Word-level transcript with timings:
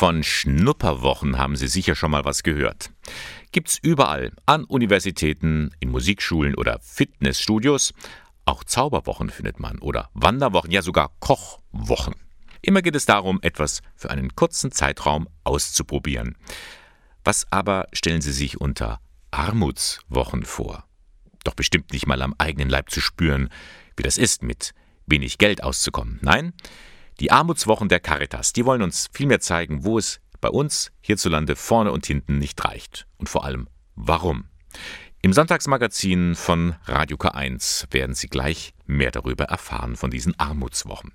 Von 0.00 0.22
Schnupperwochen 0.22 1.36
haben 1.36 1.56
Sie 1.56 1.68
sicher 1.68 1.94
schon 1.94 2.10
mal 2.10 2.24
was 2.24 2.42
gehört. 2.42 2.90
Gibt's 3.52 3.76
überall, 3.82 4.32
an 4.46 4.64
Universitäten, 4.64 5.72
in 5.78 5.90
Musikschulen 5.90 6.54
oder 6.54 6.78
Fitnessstudios. 6.80 7.92
Auch 8.46 8.64
Zauberwochen 8.64 9.28
findet 9.28 9.60
man 9.60 9.78
oder 9.78 10.08
Wanderwochen, 10.14 10.70
ja 10.70 10.80
sogar 10.80 11.12
Kochwochen. 11.20 12.14
Immer 12.62 12.80
geht 12.80 12.96
es 12.96 13.04
darum, 13.04 13.40
etwas 13.42 13.82
für 13.94 14.08
einen 14.08 14.34
kurzen 14.34 14.72
Zeitraum 14.72 15.28
auszuprobieren. 15.44 16.38
Was 17.22 17.46
aber 17.52 17.86
stellen 17.92 18.22
Sie 18.22 18.32
sich 18.32 18.58
unter 18.58 19.00
Armutswochen 19.32 20.44
vor? 20.44 20.86
Doch 21.44 21.52
bestimmt 21.52 21.92
nicht 21.92 22.06
mal 22.06 22.22
am 22.22 22.34
eigenen 22.38 22.70
Leib 22.70 22.88
zu 22.88 23.02
spüren, 23.02 23.50
wie 23.98 24.02
das 24.02 24.16
ist, 24.16 24.42
mit 24.42 24.72
wenig 25.04 25.36
Geld 25.36 25.62
auszukommen. 25.62 26.20
Nein, 26.22 26.54
die 27.20 27.30
Armutswochen 27.30 27.88
der 27.88 28.00
Caritas, 28.00 28.52
die 28.52 28.64
wollen 28.64 28.82
uns 28.82 29.08
vielmehr 29.12 29.40
zeigen, 29.40 29.84
wo 29.84 29.98
es 29.98 30.20
bei 30.40 30.48
uns 30.48 30.90
hierzulande 31.00 31.54
vorne 31.54 31.92
und 31.92 32.06
hinten 32.06 32.38
nicht 32.38 32.64
reicht. 32.64 33.06
Und 33.18 33.28
vor 33.28 33.44
allem, 33.44 33.68
warum. 33.94 34.46
Im 35.22 35.34
Sonntagsmagazin 35.34 36.34
von 36.34 36.76
Radio 36.86 37.18
K1 37.18 37.92
werden 37.92 38.14
Sie 38.14 38.28
gleich 38.28 38.72
mehr 38.86 39.10
darüber 39.10 39.44
erfahren 39.44 39.96
von 39.96 40.10
diesen 40.10 40.38
Armutswochen. 40.40 41.12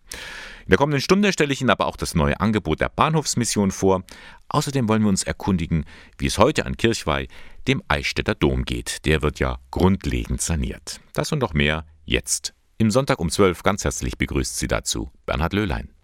In 0.66 0.70
der 0.70 0.78
kommenden 0.78 1.02
Stunde 1.02 1.34
stelle 1.34 1.52
ich 1.52 1.62
Ihnen 1.62 1.72
aber 1.72 1.88
auch 1.88 1.98
das 1.98 2.14
neue 2.14 2.40
Angebot 2.40 2.82
der 2.82 2.90
Bahnhofsmission 2.90 3.72
vor. 3.72 4.04
Außerdem 4.48 4.88
wollen 4.88 5.02
wir 5.02 5.10
uns 5.10 5.24
erkundigen, 5.24 5.86
wie 6.20 6.28
es 6.28 6.38
heute 6.38 6.68
an 6.68 6.78
Kirchweih, 6.78 7.28
dem 7.68 7.82
Eichstätter 7.88 8.36
Dom 8.36 8.64
geht. 8.64 9.06
Der 9.06 9.24
wird 9.24 9.40
ja 9.40 9.58
grundlegend 9.72 10.40
saniert. 10.40 11.00
Das 11.14 11.32
und 11.32 11.40
noch 11.40 11.56
mehr 11.56 11.88
jetzt. 12.04 12.54
Im 12.78 12.92
Sonntag 12.92 13.20
um 13.20 13.32
12 13.32 13.64
ganz 13.64 13.86
herzlich 13.86 14.20
begrüßt 14.20 14.58
Sie 14.58 14.68
dazu 14.68 15.10
Bernhard 15.26 15.54
Löhlein. 15.54 15.95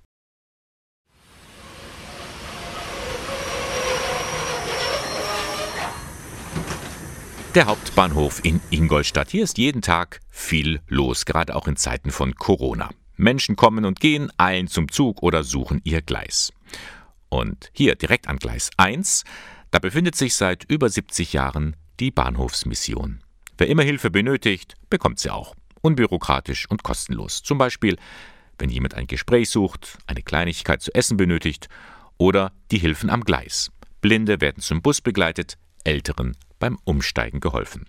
Der 7.55 7.65
Hauptbahnhof 7.65 8.45
in 8.45 8.61
Ingolstadt. 8.69 9.29
Hier 9.29 9.43
ist 9.43 9.57
jeden 9.57 9.81
Tag 9.81 10.21
viel 10.29 10.79
los, 10.87 11.25
gerade 11.25 11.53
auch 11.53 11.67
in 11.67 11.75
Zeiten 11.75 12.09
von 12.09 12.33
Corona. 12.35 12.91
Menschen 13.17 13.57
kommen 13.57 13.83
und 13.83 13.99
gehen, 13.99 14.31
eilen 14.37 14.67
zum 14.67 14.89
Zug 14.89 15.21
oder 15.21 15.43
suchen 15.43 15.81
ihr 15.83 16.01
Gleis. 16.01 16.53
Und 17.27 17.69
hier 17.73 17.95
direkt 17.95 18.29
an 18.29 18.37
Gleis 18.37 18.69
1, 18.77 19.25
da 19.69 19.79
befindet 19.79 20.15
sich 20.15 20.35
seit 20.35 20.63
über 20.63 20.87
70 20.87 21.33
Jahren 21.33 21.75
die 21.99 22.09
Bahnhofsmission. 22.09 23.19
Wer 23.57 23.67
immer 23.67 23.83
Hilfe 23.83 24.11
benötigt, 24.11 24.75
bekommt 24.89 25.19
sie 25.19 25.29
auch. 25.29 25.53
Unbürokratisch 25.81 26.69
und 26.69 26.83
kostenlos. 26.83 27.43
Zum 27.43 27.57
Beispiel, 27.57 27.97
wenn 28.59 28.69
jemand 28.69 28.93
ein 28.93 29.07
Gespräch 29.07 29.49
sucht, 29.49 29.97
eine 30.07 30.21
Kleinigkeit 30.21 30.81
zu 30.81 30.95
essen 30.95 31.17
benötigt 31.17 31.67
oder 32.17 32.53
die 32.71 32.79
Hilfen 32.79 33.09
am 33.09 33.25
Gleis. 33.25 33.71
Blinde 33.99 34.39
werden 34.39 34.63
zum 34.63 34.81
Bus 34.81 35.01
begleitet, 35.01 35.57
Älteren 35.83 36.37
beim 36.61 36.77
Umsteigen 36.85 37.41
geholfen. 37.41 37.85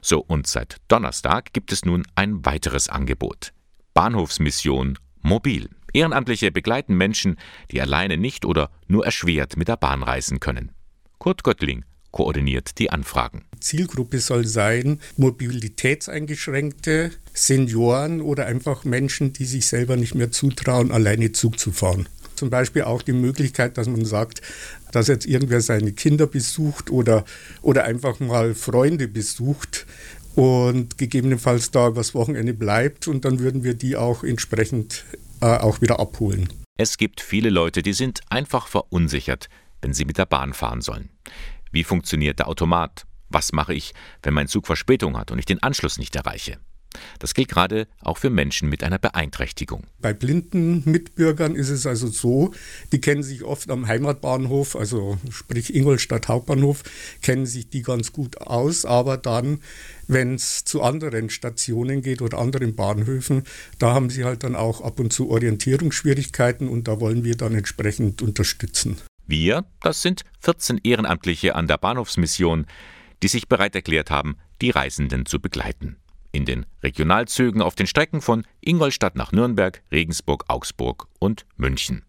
So, 0.00 0.20
und 0.20 0.46
seit 0.46 0.76
Donnerstag 0.86 1.52
gibt 1.52 1.72
es 1.72 1.84
nun 1.84 2.06
ein 2.14 2.44
weiteres 2.46 2.88
Angebot. 2.88 3.52
Bahnhofsmission 3.94 4.96
Mobil. 5.22 5.68
Ehrenamtliche 5.92 6.52
begleiten 6.52 6.96
Menschen, 6.96 7.36
die 7.72 7.80
alleine 7.80 8.16
nicht 8.16 8.44
oder 8.44 8.70
nur 8.86 9.04
erschwert 9.04 9.56
mit 9.56 9.66
der 9.66 9.76
Bahn 9.76 10.04
reisen 10.04 10.38
können. 10.38 10.70
Kurt 11.18 11.42
Göttling 11.42 11.84
koordiniert 12.12 12.78
die 12.78 12.90
Anfragen. 12.90 13.44
Zielgruppe 13.60 14.20
soll 14.20 14.46
sein 14.46 15.00
Mobilitätseingeschränkte, 15.16 17.10
Senioren 17.32 18.20
oder 18.20 18.46
einfach 18.46 18.84
Menschen, 18.84 19.32
die 19.32 19.44
sich 19.44 19.66
selber 19.66 19.96
nicht 19.96 20.14
mehr 20.14 20.30
zutrauen, 20.30 20.92
alleine 20.92 21.32
Zug 21.32 21.58
zu 21.58 21.72
fahren. 21.72 22.08
Zum 22.38 22.50
Beispiel 22.50 22.82
auch 22.82 23.02
die 23.02 23.12
Möglichkeit, 23.12 23.76
dass 23.78 23.88
man 23.88 24.04
sagt, 24.04 24.42
dass 24.92 25.08
jetzt 25.08 25.26
irgendwer 25.26 25.60
seine 25.60 25.92
Kinder 25.92 26.28
besucht 26.28 26.88
oder, 26.88 27.24
oder 27.62 27.82
einfach 27.84 28.20
mal 28.20 28.54
Freunde 28.54 29.08
besucht 29.08 29.86
und 30.36 30.98
gegebenenfalls 30.98 31.72
da 31.72 31.88
übers 31.88 32.14
Wochenende 32.14 32.54
bleibt 32.54 33.08
und 33.08 33.24
dann 33.24 33.40
würden 33.40 33.64
wir 33.64 33.74
die 33.74 33.96
auch 33.96 34.22
entsprechend 34.22 35.04
äh, 35.40 35.46
auch 35.46 35.80
wieder 35.80 35.98
abholen. 35.98 36.48
Es 36.76 36.96
gibt 36.96 37.20
viele 37.20 37.50
Leute, 37.50 37.82
die 37.82 37.92
sind 37.92 38.20
einfach 38.28 38.68
verunsichert, 38.68 39.48
wenn 39.82 39.92
sie 39.92 40.04
mit 40.04 40.16
der 40.16 40.26
Bahn 40.26 40.54
fahren 40.54 40.80
sollen. 40.80 41.08
Wie 41.72 41.82
funktioniert 41.82 42.38
der 42.38 42.46
Automat? 42.46 43.04
Was 43.30 43.52
mache 43.52 43.74
ich, 43.74 43.94
wenn 44.22 44.32
mein 44.32 44.46
Zug 44.46 44.66
Verspätung 44.66 45.18
hat 45.18 45.32
und 45.32 45.40
ich 45.40 45.44
den 45.44 45.60
Anschluss 45.60 45.98
nicht 45.98 46.14
erreiche? 46.14 46.58
Das 47.18 47.34
gilt 47.34 47.48
gerade 47.48 47.86
auch 48.02 48.18
für 48.18 48.30
Menschen 48.30 48.68
mit 48.68 48.82
einer 48.82 48.98
Beeinträchtigung. 48.98 49.86
Bei 50.00 50.12
blinden 50.12 50.82
Mitbürgern 50.84 51.54
ist 51.54 51.68
es 51.68 51.86
also 51.86 52.08
so, 52.08 52.52
die 52.92 53.00
kennen 53.00 53.22
sich 53.22 53.44
oft 53.44 53.70
am 53.70 53.86
Heimatbahnhof, 53.86 54.76
also 54.76 55.18
sprich 55.30 55.74
Ingolstadt 55.74 56.28
Hauptbahnhof, 56.28 56.82
kennen 57.22 57.46
sich 57.46 57.68
die 57.68 57.82
ganz 57.82 58.12
gut 58.12 58.40
aus, 58.40 58.84
aber 58.84 59.16
dann, 59.16 59.60
wenn 60.06 60.34
es 60.34 60.64
zu 60.64 60.82
anderen 60.82 61.30
Stationen 61.30 62.02
geht 62.02 62.22
oder 62.22 62.38
anderen 62.38 62.74
Bahnhöfen, 62.74 63.42
da 63.78 63.94
haben 63.94 64.10
sie 64.10 64.24
halt 64.24 64.42
dann 64.44 64.56
auch 64.56 64.80
ab 64.80 65.00
und 65.00 65.12
zu 65.12 65.30
Orientierungsschwierigkeiten 65.30 66.68
und 66.68 66.88
da 66.88 67.00
wollen 67.00 67.24
wir 67.24 67.36
dann 67.36 67.54
entsprechend 67.54 68.22
unterstützen. 68.22 68.98
Wir, 69.26 69.66
das 69.82 70.00
sind 70.00 70.22
14 70.40 70.80
Ehrenamtliche 70.82 71.54
an 71.54 71.66
der 71.66 71.76
Bahnhofsmission, 71.76 72.66
die 73.22 73.28
sich 73.28 73.48
bereit 73.48 73.74
erklärt 73.74 74.10
haben, 74.10 74.36
die 74.62 74.70
Reisenden 74.70 75.26
zu 75.26 75.38
begleiten 75.38 75.96
in 76.32 76.44
den 76.44 76.66
Regionalzügen 76.82 77.62
auf 77.62 77.74
den 77.74 77.86
Strecken 77.86 78.20
von 78.20 78.46
Ingolstadt 78.60 79.16
nach 79.16 79.32
Nürnberg, 79.32 79.82
Regensburg, 79.90 80.44
Augsburg 80.48 81.08
und 81.18 81.46
München. 81.56 82.04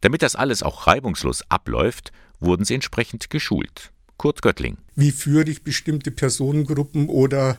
Damit 0.00 0.22
das 0.22 0.36
alles 0.36 0.62
auch 0.62 0.86
reibungslos 0.86 1.42
abläuft, 1.48 2.12
wurden 2.40 2.64
sie 2.64 2.74
entsprechend 2.74 3.30
geschult. 3.30 3.92
Kurt 4.16 4.42
Göttling. 4.42 4.78
Wie 4.96 5.12
führe 5.12 5.48
ich 5.48 5.62
bestimmte 5.62 6.10
Personengruppen 6.10 7.08
oder 7.08 7.58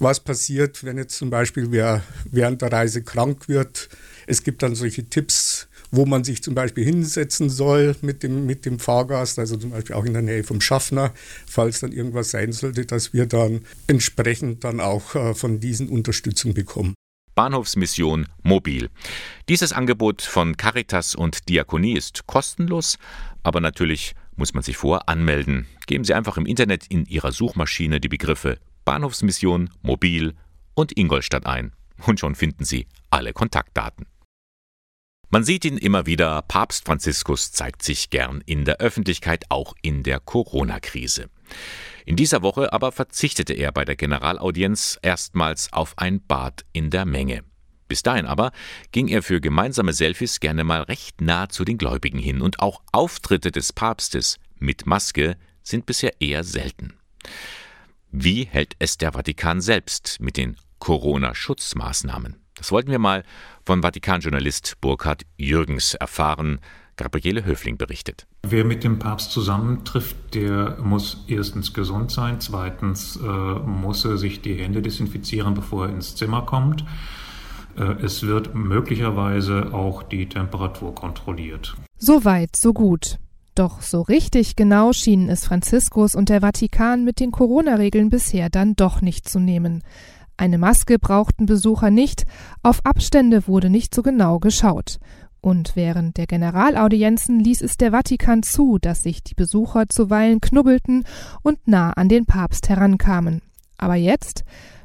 was 0.00 0.20
passiert, 0.20 0.82
wenn 0.82 0.98
jetzt 0.98 1.16
zum 1.16 1.30
Beispiel 1.30 1.70
wer 1.70 2.02
während 2.30 2.62
der 2.62 2.72
Reise 2.72 3.02
krank 3.02 3.48
wird? 3.48 3.88
Es 4.26 4.42
gibt 4.42 4.62
dann 4.62 4.74
solche 4.74 5.08
Tipps, 5.08 5.68
wo 5.90 6.06
man 6.06 6.24
sich 6.24 6.42
zum 6.42 6.54
Beispiel 6.54 6.84
hinsetzen 6.84 7.50
soll 7.50 7.96
mit 8.02 8.22
dem, 8.22 8.46
mit 8.46 8.64
dem 8.66 8.78
Fahrgast, 8.78 9.38
also 9.38 9.56
zum 9.56 9.70
Beispiel 9.70 9.96
auch 9.96 10.04
in 10.04 10.12
der 10.12 10.22
Nähe 10.22 10.44
vom 10.44 10.60
Schaffner, 10.60 11.12
falls 11.46 11.80
dann 11.80 11.92
irgendwas 11.92 12.30
sein 12.30 12.52
sollte, 12.52 12.86
dass 12.86 13.12
wir 13.12 13.26
dann 13.26 13.62
entsprechend 13.86 14.64
dann 14.64 14.80
auch 14.80 15.14
äh, 15.14 15.34
von 15.34 15.60
diesen 15.60 15.88
Unterstützung 15.88 16.54
bekommen. 16.54 16.94
Bahnhofsmission 17.34 18.26
Mobil. 18.42 18.90
Dieses 19.48 19.72
Angebot 19.72 20.22
von 20.22 20.56
Caritas 20.56 21.14
und 21.14 21.48
Diakonie 21.48 21.96
ist 21.96 22.26
kostenlos, 22.26 22.98
aber 23.42 23.60
natürlich 23.60 24.14
muss 24.36 24.52
man 24.52 24.62
sich 24.62 24.76
vorher 24.76 25.08
anmelden. 25.08 25.66
Geben 25.86 26.04
Sie 26.04 26.14
einfach 26.14 26.36
im 26.36 26.46
Internet 26.46 26.86
in 26.88 27.06
Ihrer 27.06 27.32
Suchmaschine 27.32 28.00
die 28.00 28.08
Begriffe 28.08 28.58
Bahnhofsmission 28.84 29.70
Mobil 29.82 30.34
und 30.74 30.96
Ingolstadt 30.96 31.46
ein 31.46 31.72
und 32.06 32.20
schon 32.20 32.34
finden 32.34 32.64
Sie 32.64 32.86
alle 33.10 33.32
Kontaktdaten. 33.32 34.06
Man 35.32 35.44
sieht 35.44 35.64
ihn 35.64 35.78
immer 35.78 36.06
wieder, 36.06 36.42
Papst 36.42 36.86
Franziskus 36.86 37.52
zeigt 37.52 37.84
sich 37.84 38.10
gern 38.10 38.42
in 38.46 38.64
der 38.64 38.78
Öffentlichkeit, 38.78 39.44
auch 39.48 39.74
in 39.80 40.02
der 40.02 40.18
Corona-Krise. 40.18 41.30
In 42.04 42.16
dieser 42.16 42.42
Woche 42.42 42.72
aber 42.72 42.90
verzichtete 42.90 43.52
er 43.52 43.70
bei 43.70 43.84
der 43.84 43.94
Generalaudienz 43.94 44.98
erstmals 45.02 45.72
auf 45.72 45.96
ein 45.98 46.20
Bad 46.26 46.64
in 46.72 46.90
der 46.90 47.04
Menge. 47.04 47.44
Bis 47.86 48.02
dahin 48.02 48.26
aber 48.26 48.50
ging 48.90 49.06
er 49.06 49.22
für 49.22 49.40
gemeinsame 49.40 49.92
Selfies 49.92 50.40
gerne 50.40 50.64
mal 50.64 50.82
recht 50.82 51.20
nah 51.20 51.48
zu 51.48 51.64
den 51.64 51.78
Gläubigen 51.78 52.18
hin 52.18 52.40
und 52.40 52.58
auch 52.58 52.82
Auftritte 52.90 53.52
des 53.52 53.72
Papstes 53.72 54.36
mit 54.58 54.86
Maske 54.86 55.36
sind 55.62 55.86
bisher 55.86 56.20
eher 56.20 56.42
selten. 56.42 56.94
Wie 58.10 58.46
hält 58.46 58.74
es 58.80 58.98
der 58.98 59.12
Vatikan 59.12 59.60
selbst 59.60 60.18
mit 60.20 60.36
den 60.36 60.56
Corona-Schutzmaßnahmen? 60.80 62.39
Das 62.60 62.72
wollten 62.72 62.90
wir 62.90 62.98
mal 62.98 63.24
von 63.64 63.80
Vatikanjournalist 63.80 64.76
Burkhard 64.82 65.22
Jürgens 65.38 65.94
erfahren. 65.94 66.60
Gabriele 66.96 67.46
Höfling 67.46 67.78
berichtet. 67.78 68.26
Wer 68.42 68.66
mit 68.66 68.84
dem 68.84 68.98
Papst 68.98 69.30
zusammentrifft, 69.30 70.34
der 70.34 70.76
muss 70.82 71.24
erstens 71.26 71.72
gesund 71.72 72.10
sein, 72.10 72.38
zweitens 72.40 73.16
äh, 73.16 73.26
muss 73.26 74.04
er 74.04 74.18
sich 74.18 74.42
die 74.42 74.56
Hände 74.56 74.82
desinfizieren, 74.82 75.54
bevor 75.54 75.86
er 75.86 75.94
ins 75.94 76.16
Zimmer 76.16 76.42
kommt. 76.42 76.84
Äh, 77.78 77.94
es 78.02 78.24
wird 78.24 78.54
möglicherweise 78.54 79.72
auch 79.72 80.02
die 80.02 80.28
Temperatur 80.28 80.94
kontrolliert. 80.94 81.74
So 81.96 82.26
weit, 82.26 82.56
so 82.56 82.74
gut. 82.74 83.18
Doch 83.54 83.80
so 83.80 84.02
richtig 84.02 84.54
genau 84.54 84.92
schienen 84.92 85.30
es 85.30 85.46
Franziskus 85.46 86.14
und 86.14 86.28
der 86.28 86.42
Vatikan 86.42 87.04
mit 87.04 87.20
den 87.20 87.30
Corona-Regeln 87.30 88.10
bisher 88.10 88.50
dann 88.50 88.76
doch 88.76 89.00
nicht 89.00 89.26
zu 89.26 89.38
nehmen. 89.38 89.82
Eine 90.40 90.56
Maske 90.56 90.98
brauchten 90.98 91.44
Besucher 91.44 91.90
nicht, 91.90 92.24
auf 92.62 92.80
Abstände 92.86 93.46
wurde 93.46 93.68
nicht 93.68 93.94
so 93.94 94.00
genau 94.00 94.38
geschaut. 94.38 94.98
Und 95.42 95.76
während 95.76 96.16
der 96.16 96.26
Generalaudienzen 96.26 97.40
ließ 97.40 97.60
es 97.60 97.76
der 97.76 97.90
Vatikan 97.90 98.42
zu, 98.42 98.78
dass 98.78 99.02
sich 99.02 99.22
die 99.22 99.34
Besucher 99.34 99.90
zuweilen 99.90 100.40
knubbelten 100.40 101.04
und 101.42 101.68
nah 101.68 101.90
an 101.90 102.08
den 102.08 102.24
Papst 102.24 102.70
herankamen. 102.70 103.42
Aber 103.76 103.96
jetzt, 103.96 104.44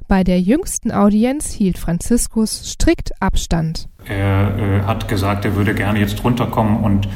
bei 0.10 0.26
der 0.26 0.42
jüngsten 0.42 0.92
Audienz, 0.92 1.54
hielt 1.54 1.78
Franziskus 1.78 2.74
strikt 2.74 3.12
Abstand. 3.22 3.88
Er 4.04 4.60
äh, 4.60 4.82
hat 4.82 5.08
gesagt, 5.08 5.46
er 5.46 5.56
würde 5.56 5.74
gerne 5.74 6.02
jetzt 6.02 6.22
runterkommen 6.22 6.84
und 6.84 7.08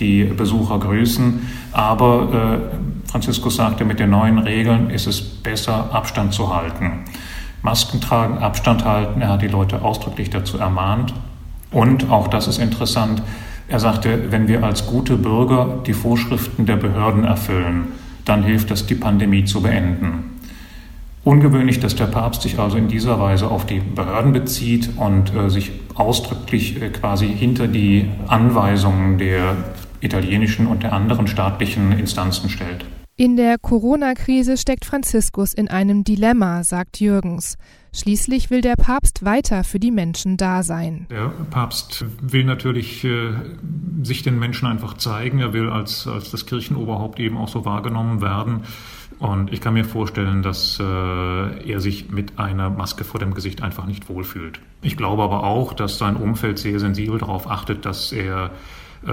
die 0.00 0.24
Besucher 0.24 0.80
grüßen. 0.80 1.46
Aber 1.70 2.72
äh, 2.74 3.08
Franziskus 3.08 3.54
sagte, 3.54 3.84
mit 3.84 4.00
den 4.00 4.10
neuen 4.10 4.38
Regeln 4.38 4.90
ist 4.90 5.06
es 5.06 5.22
besser, 5.22 5.94
Abstand 5.94 6.34
zu 6.34 6.52
halten. 6.52 7.04
Masken 7.64 8.02
tragen, 8.02 8.38
Abstand 8.38 8.84
halten. 8.84 9.22
Er 9.22 9.30
hat 9.30 9.42
die 9.42 9.48
Leute 9.48 9.80
ausdrücklich 9.82 10.28
dazu 10.28 10.58
ermahnt. 10.58 11.14
Und 11.70 12.10
auch 12.10 12.28
das 12.28 12.46
ist 12.46 12.58
interessant. 12.58 13.22
Er 13.68 13.80
sagte, 13.80 14.30
wenn 14.30 14.48
wir 14.48 14.62
als 14.62 14.86
gute 14.86 15.16
Bürger 15.16 15.78
die 15.86 15.94
Vorschriften 15.94 16.66
der 16.66 16.76
Behörden 16.76 17.24
erfüllen, 17.24 17.86
dann 18.26 18.42
hilft 18.42 18.70
das, 18.70 18.84
die 18.84 18.94
Pandemie 18.94 19.46
zu 19.46 19.62
beenden. 19.62 20.38
Ungewöhnlich, 21.24 21.80
dass 21.80 21.96
der 21.96 22.04
Papst 22.04 22.42
sich 22.42 22.58
also 22.58 22.76
in 22.76 22.88
dieser 22.88 23.18
Weise 23.18 23.50
auf 23.50 23.64
die 23.64 23.80
Behörden 23.80 24.34
bezieht 24.34 24.90
und 24.98 25.34
äh, 25.34 25.48
sich 25.48 25.72
ausdrücklich 25.94 26.82
äh, 26.82 26.90
quasi 26.90 27.26
hinter 27.28 27.66
die 27.66 28.10
Anweisungen 28.26 29.16
der 29.16 29.56
italienischen 30.02 30.66
und 30.66 30.82
der 30.82 30.92
anderen 30.92 31.26
staatlichen 31.28 31.92
Instanzen 31.92 32.50
stellt. 32.50 32.84
In 33.16 33.36
der 33.36 33.58
Corona-Krise 33.58 34.56
steckt 34.56 34.84
Franziskus 34.84 35.54
in 35.54 35.68
einem 35.68 36.02
Dilemma, 36.02 36.64
sagt 36.64 36.98
Jürgens. 36.98 37.56
Schließlich 37.92 38.50
will 38.50 38.60
der 38.60 38.74
Papst 38.74 39.24
weiter 39.24 39.62
für 39.62 39.78
die 39.78 39.92
Menschen 39.92 40.36
da 40.36 40.64
sein. 40.64 41.06
Der 41.10 41.28
Papst 41.48 42.04
will 42.20 42.42
natürlich 42.42 43.04
äh, 43.04 43.34
sich 44.02 44.24
den 44.24 44.40
Menschen 44.40 44.66
einfach 44.66 44.94
zeigen. 44.94 45.38
Er 45.38 45.52
will 45.52 45.70
als, 45.70 46.08
als 46.08 46.32
das 46.32 46.44
Kirchenoberhaupt 46.46 47.20
eben 47.20 47.36
auch 47.36 47.46
so 47.46 47.64
wahrgenommen 47.64 48.20
werden. 48.20 48.64
Und 49.20 49.52
ich 49.52 49.60
kann 49.60 49.74
mir 49.74 49.84
vorstellen, 49.84 50.42
dass 50.42 50.80
äh, 50.80 50.84
er 50.84 51.80
sich 51.80 52.10
mit 52.10 52.40
einer 52.40 52.68
Maske 52.68 53.04
vor 53.04 53.20
dem 53.20 53.32
Gesicht 53.32 53.62
einfach 53.62 53.86
nicht 53.86 54.08
wohlfühlt. 54.08 54.58
Ich 54.82 54.96
glaube 54.96 55.22
aber 55.22 55.44
auch, 55.44 55.72
dass 55.72 55.98
sein 55.98 56.16
Umfeld 56.16 56.58
sehr 56.58 56.80
sensibel 56.80 57.20
darauf 57.20 57.48
achtet, 57.48 57.84
dass 57.84 58.10
er 58.10 58.50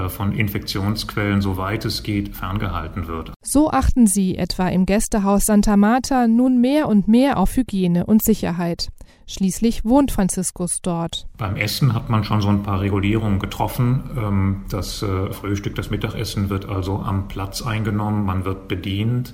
von 0.09 0.31
Infektionsquellen, 0.33 1.41
soweit 1.41 1.85
es 1.85 2.03
geht, 2.03 2.35
ferngehalten 2.35 3.07
wird. 3.07 3.33
So 3.41 3.71
achten 3.71 4.07
sie 4.07 4.38
etwa 4.38 4.67
im 4.67 4.85
Gästehaus 4.85 5.45
Santa 5.45 5.77
Marta 5.77 6.27
nun 6.27 6.61
mehr 6.61 6.88
und 6.88 7.07
mehr 7.07 7.38
auf 7.38 7.55
Hygiene 7.55 8.05
und 8.05 8.23
Sicherheit. 8.23 8.89
Schließlich 9.27 9.85
wohnt 9.85 10.11
Franziskus 10.11 10.81
dort. 10.81 11.25
Beim 11.38 11.55
Essen 11.55 11.93
hat 11.93 12.09
man 12.09 12.23
schon 12.23 12.41
so 12.41 12.49
ein 12.49 12.63
paar 12.63 12.81
Regulierungen 12.81 13.39
getroffen. 13.39 14.09
Ähm, 14.17 14.65
das 14.69 15.01
äh, 15.03 15.31
Frühstück, 15.31 15.75
das 15.75 15.89
Mittagessen 15.89 16.49
wird 16.49 16.67
also 16.67 16.99
am 16.99 17.27
Platz 17.29 17.61
eingenommen, 17.61 18.25
man 18.25 18.43
wird 18.43 18.67
bedient. 18.67 19.33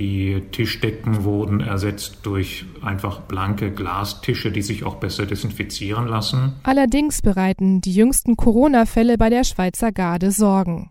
Die 0.00 0.40
Tischdecken 0.50 1.24
wurden 1.24 1.60
ersetzt 1.60 2.20
durch 2.22 2.64
einfach 2.80 3.20
blanke 3.20 3.70
Glastische, 3.70 4.50
die 4.50 4.62
sich 4.62 4.84
auch 4.84 4.94
besser 4.94 5.26
desinfizieren 5.26 6.06
lassen. 6.06 6.54
Allerdings 6.62 7.20
bereiten 7.20 7.82
die 7.82 7.92
jüngsten 7.92 8.38
Corona-Fälle 8.38 9.18
bei 9.18 9.28
der 9.28 9.44
Schweizer 9.44 9.92
Garde 9.92 10.30
Sorgen. 10.30 10.90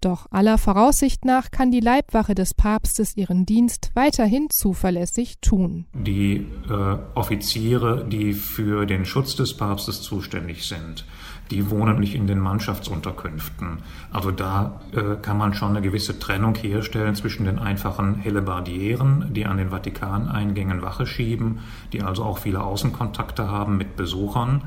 Doch 0.00 0.26
aller 0.32 0.58
Voraussicht 0.58 1.24
nach 1.24 1.52
kann 1.52 1.70
die 1.70 1.78
Leibwache 1.78 2.34
des 2.34 2.52
Papstes 2.52 3.16
ihren 3.16 3.46
Dienst 3.46 3.92
weiterhin 3.94 4.48
zuverlässig 4.50 5.38
tun. 5.40 5.86
Die 5.92 6.44
äh, 6.68 6.96
Offiziere, 7.14 8.08
die 8.08 8.32
für 8.32 8.86
den 8.86 9.04
Schutz 9.04 9.36
des 9.36 9.56
Papstes 9.56 10.02
zuständig 10.02 10.66
sind, 10.66 11.04
die 11.50 11.70
wohnen 11.70 11.98
nicht 11.98 12.14
in 12.14 12.26
den 12.26 12.38
Mannschaftsunterkünften. 12.38 13.78
Also 14.12 14.30
da 14.30 14.80
äh, 14.92 15.16
kann 15.20 15.38
man 15.38 15.54
schon 15.54 15.70
eine 15.70 15.80
gewisse 15.80 16.18
Trennung 16.18 16.54
herstellen 16.54 17.14
zwischen 17.14 17.44
den 17.44 17.58
einfachen 17.58 18.16
Hellebardieren, 18.16 19.32
die 19.32 19.46
an 19.46 19.56
den 19.56 19.70
Vatikaneingängen 19.70 20.82
Wache 20.82 21.06
schieben, 21.06 21.60
die 21.92 22.02
also 22.02 22.24
auch 22.24 22.38
viele 22.38 22.62
Außenkontakte 22.62 23.50
haben 23.50 23.76
mit 23.76 23.96
Besuchern, 23.96 24.62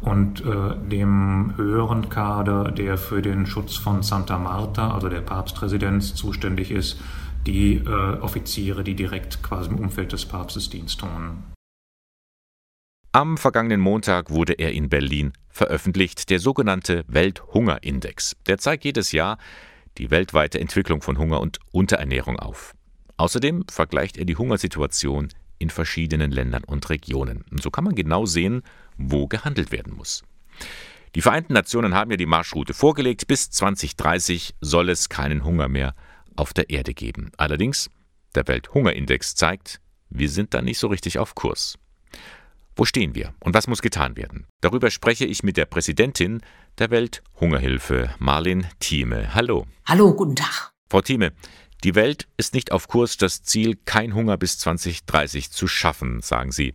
und 0.00 0.44
äh, 0.44 0.76
dem 0.88 1.52
höheren 1.56 2.08
Kader, 2.08 2.70
der 2.70 2.96
für 2.96 3.20
den 3.20 3.46
Schutz 3.46 3.76
von 3.76 4.02
Santa 4.02 4.38
Marta, 4.38 4.92
also 4.92 5.08
der 5.08 5.20
Papstresidenz, 5.20 6.14
zuständig 6.14 6.70
ist, 6.70 7.00
die 7.46 7.76
äh, 7.76 8.18
Offiziere, 8.20 8.84
die 8.84 8.94
direkt 8.94 9.42
quasi 9.42 9.70
im 9.70 9.78
Umfeld 9.78 10.12
des 10.12 10.24
Papstes 10.26 10.70
Dienst 10.70 11.00
tun. 11.00 11.44
Am 13.12 13.38
vergangenen 13.38 13.80
Montag 13.80 14.30
wurde 14.30 14.52
er 14.52 14.70
in 14.70 14.88
Berlin 14.88 15.32
veröffentlicht, 15.48 16.30
der 16.30 16.38
sogenannte 16.38 17.04
Welthungerindex. 17.08 18.36
Der 18.46 18.58
zeigt 18.58 18.84
jedes 18.84 19.10
Jahr 19.10 19.36
die 19.98 20.12
weltweite 20.12 20.60
Entwicklung 20.60 21.02
von 21.02 21.18
Hunger 21.18 21.40
und 21.40 21.58
Unterernährung 21.72 22.38
auf. 22.38 22.72
Außerdem 23.16 23.64
vergleicht 23.68 24.16
er 24.16 24.26
die 24.26 24.36
Hungersituation 24.36 25.26
in 25.58 25.70
verschiedenen 25.70 26.30
Ländern 26.30 26.62
und 26.62 26.88
Regionen. 26.88 27.44
Und 27.50 27.60
so 27.60 27.72
kann 27.72 27.82
man 27.82 27.96
genau 27.96 28.26
sehen, 28.26 28.62
wo 28.96 29.26
gehandelt 29.26 29.72
werden 29.72 29.92
muss. 29.92 30.22
Die 31.16 31.22
Vereinten 31.22 31.54
Nationen 31.54 31.96
haben 31.96 32.12
ja 32.12 32.16
die 32.16 32.26
Marschroute 32.26 32.74
vorgelegt. 32.74 33.26
Bis 33.26 33.50
2030 33.50 34.54
soll 34.60 34.88
es 34.88 35.08
keinen 35.08 35.42
Hunger 35.42 35.66
mehr 35.66 35.96
auf 36.36 36.52
der 36.52 36.70
Erde 36.70 36.94
geben. 36.94 37.32
Allerdings, 37.38 37.90
der 38.36 38.46
Welthungerindex 38.46 39.34
zeigt, 39.34 39.80
wir 40.10 40.28
sind 40.28 40.54
da 40.54 40.62
nicht 40.62 40.78
so 40.78 40.86
richtig 40.86 41.18
auf 41.18 41.34
Kurs. 41.34 41.76
Wo 42.80 42.86
stehen 42.86 43.14
wir 43.14 43.34
und 43.40 43.52
was 43.52 43.66
muss 43.66 43.82
getan 43.82 44.16
werden? 44.16 44.46
Darüber 44.62 44.90
spreche 44.90 45.26
ich 45.26 45.42
mit 45.42 45.58
der 45.58 45.66
Präsidentin 45.66 46.40
der 46.78 46.90
Welthungerhilfe, 46.90 48.08
Marlin 48.18 48.68
Thieme. 48.78 49.34
Hallo. 49.34 49.66
Hallo, 49.84 50.14
guten 50.14 50.34
Tag. 50.34 50.72
Frau 50.88 51.02
Thieme, 51.02 51.32
die 51.84 51.94
Welt 51.94 52.26
ist 52.38 52.54
nicht 52.54 52.72
auf 52.72 52.88
Kurs, 52.88 53.18
das 53.18 53.42
Ziel 53.42 53.78
kein 53.84 54.14
Hunger 54.14 54.38
bis 54.38 54.58
2030 54.58 55.50
zu 55.50 55.66
schaffen, 55.66 56.22
sagen 56.22 56.52
Sie. 56.52 56.72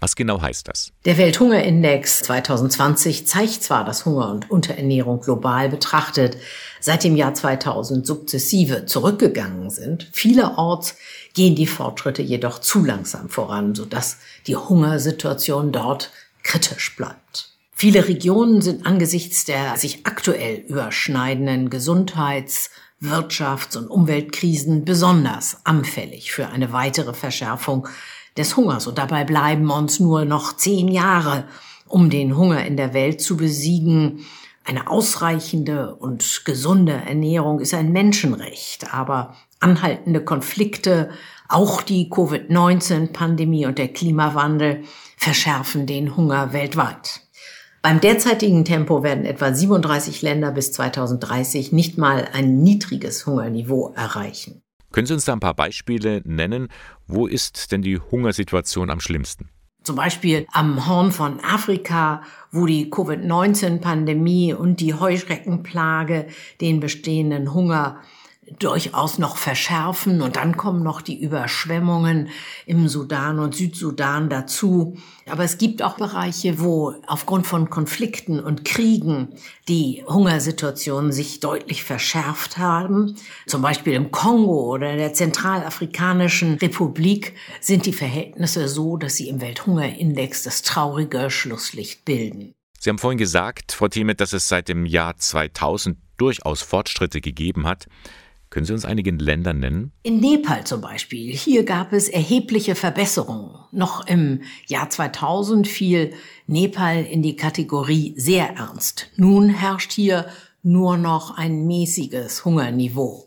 Was 0.00 0.16
genau 0.16 0.40
heißt 0.40 0.68
das? 0.68 0.92
Der 1.04 1.16
Welthungerindex 1.18 2.22
2020 2.22 3.26
zeigt 3.26 3.62
zwar, 3.62 3.84
dass 3.84 4.04
Hunger 4.04 4.30
und 4.30 4.50
Unterernährung 4.50 5.20
global 5.20 5.68
betrachtet 5.68 6.36
seit 6.80 7.04
dem 7.04 7.14
Jahr 7.14 7.34
2000 7.34 8.06
sukzessive 8.06 8.86
zurückgegangen 8.86 9.70
sind. 9.70 10.08
Vielerorts 10.12 10.96
gehen 11.34 11.54
die 11.54 11.66
Fortschritte 11.66 12.22
jedoch 12.22 12.58
zu 12.60 12.84
langsam 12.84 13.28
voran, 13.28 13.74
sodass 13.74 14.18
die 14.46 14.56
Hungersituation 14.56 15.72
dort 15.72 16.10
kritisch 16.42 16.96
bleibt. 16.96 17.50
Viele 17.72 18.06
Regionen 18.06 18.62
sind 18.62 18.86
angesichts 18.86 19.44
der 19.44 19.76
sich 19.76 20.06
aktuell 20.06 20.56
überschneidenden 20.68 21.70
Gesundheits- 21.70 22.70
Wirtschafts- 23.02 23.76
und 23.76 23.88
Umweltkrisen 23.88 24.84
besonders 24.84 25.58
anfällig 25.64 26.32
für 26.32 26.48
eine 26.48 26.72
weitere 26.72 27.12
Verschärfung 27.12 27.88
des 28.36 28.56
Hungers. 28.56 28.86
Und 28.86 28.98
dabei 28.98 29.24
bleiben 29.24 29.70
uns 29.70 29.98
nur 29.98 30.24
noch 30.24 30.56
zehn 30.56 30.88
Jahre, 30.88 31.44
um 31.88 32.10
den 32.10 32.36
Hunger 32.36 32.64
in 32.64 32.76
der 32.76 32.94
Welt 32.94 33.20
zu 33.20 33.36
besiegen. 33.36 34.24
Eine 34.64 34.88
ausreichende 34.88 35.96
und 35.96 36.42
gesunde 36.44 36.92
Ernährung 36.92 37.58
ist 37.58 37.74
ein 37.74 37.90
Menschenrecht, 37.90 38.94
aber 38.94 39.34
anhaltende 39.62 40.24
Konflikte, 40.24 41.10
auch 41.48 41.82
die 41.82 42.08
Covid-19-Pandemie 42.08 43.66
und 43.66 43.78
der 43.78 43.88
Klimawandel 43.88 44.82
verschärfen 45.16 45.86
den 45.86 46.16
Hunger 46.16 46.52
weltweit. 46.52 47.20
Beim 47.82 48.00
derzeitigen 48.00 48.64
Tempo 48.64 49.02
werden 49.02 49.24
etwa 49.24 49.52
37 49.52 50.22
Länder 50.22 50.52
bis 50.52 50.72
2030 50.72 51.72
nicht 51.72 51.98
mal 51.98 52.28
ein 52.32 52.62
niedriges 52.62 53.26
Hungerniveau 53.26 53.92
erreichen. 53.94 54.62
Können 54.92 55.06
Sie 55.06 55.14
uns 55.14 55.24
da 55.24 55.32
ein 55.32 55.40
paar 55.40 55.54
Beispiele 55.54 56.22
nennen? 56.24 56.68
Wo 57.06 57.26
ist 57.26 57.72
denn 57.72 57.82
die 57.82 57.98
Hungersituation 57.98 58.88
am 58.88 59.00
schlimmsten? 59.00 59.48
Zum 59.82 59.96
Beispiel 59.96 60.46
am 60.52 60.86
Horn 60.86 61.10
von 61.10 61.40
Afrika, 61.40 62.22
wo 62.52 62.66
die 62.66 62.88
Covid-19-Pandemie 62.88 64.54
und 64.54 64.78
die 64.78 64.94
Heuschreckenplage 64.94 66.28
den 66.60 66.78
bestehenden 66.78 67.52
Hunger 67.52 68.00
durchaus 68.58 69.18
noch 69.18 69.36
verschärfen 69.36 70.20
und 70.22 70.36
dann 70.36 70.56
kommen 70.56 70.82
noch 70.82 71.00
die 71.00 71.20
Überschwemmungen 71.20 72.28
im 72.66 72.88
Sudan 72.88 73.38
und 73.38 73.54
Südsudan 73.54 74.28
dazu. 74.28 74.96
Aber 75.28 75.44
es 75.44 75.58
gibt 75.58 75.82
auch 75.82 75.96
Bereiche, 75.96 76.60
wo 76.60 76.94
aufgrund 77.06 77.46
von 77.46 77.70
Konflikten 77.70 78.40
und 78.40 78.64
Kriegen 78.64 79.28
die 79.68 80.04
Hungersituationen 80.06 81.12
sich 81.12 81.40
deutlich 81.40 81.84
verschärft 81.84 82.58
haben. 82.58 83.16
Zum 83.46 83.62
Beispiel 83.62 83.94
im 83.94 84.10
Kongo 84.10 84.72
oder 84.72 84.90
in 84.92 84.98
der 84.98 85.14
Zentralafrikanischen 85.14 86.54
Republik 86.54 87.34
sind 87.60 87.86
die 87.86 87.92
Verhältnisse 87.92 88.68
so, 88.68 88.96
dass 88.96 89.16
sie 89.16 89.28
im 89.28 89.40
Welthungerindex 89.40 90.42
das 90.42 90.62
traurige 90.62 91.30
Schlusslicht 91.30 92.04
bilden. 92.04 92.54
Sie 92.80 92.90
haben 92.90 92.98
vorhin 92.98 93.18
gesagt, 93.18 93.70
Frau 93.70 93.86
Thieme, 93.86 94.16
dass 94.16 94.32
es 94.32 94.48
seit 94.48 94.68
dem 94.68 94.86
Jahr 94.86 95.16
2000 95.16 95.96
durchaus 96.16 96.62
Fortschritte 96.62 97.20
gegeben 97.20 97.66
hat. 97.66 97.86
Können 98.52 98.66
Sie 98.66 98.74
uns 98.74 98.84
einige 98.84 99.10
Länder 99.12 99.54
nennen? 99.54 99.92
In 100.02 100.20
Nepal 100.20 100.64
zum 100.64 100.82
Beispiel. 100.82 101.34
Hier 101.34 101.64
gab 101.64 101.94
es 101.94 102.10
erhebliche 102.10 102.74
Verbesserungen. 102.74 103.54
Noch 103.70 104.06
im 104.06 104.42
Jahr 104.66 104.90
2000 104.90 105.66
fiel 105.66 106.12
Nepal 106.46 107.02
in 107.02 107.22
die 107.22 107.36
Kategorie 107.36 108.12
sehr 108.18 108.50
ernst. 108.50 109.10
Nun 109.16 109.48
herrscht 109.48 109.92
hier 109.92 110.26
nur 110.62 110.98
noch 110.98 111.38
ein 111.38 111.66
mäßiges 111.66 112.44
Hungerniveau. 112.44 113.26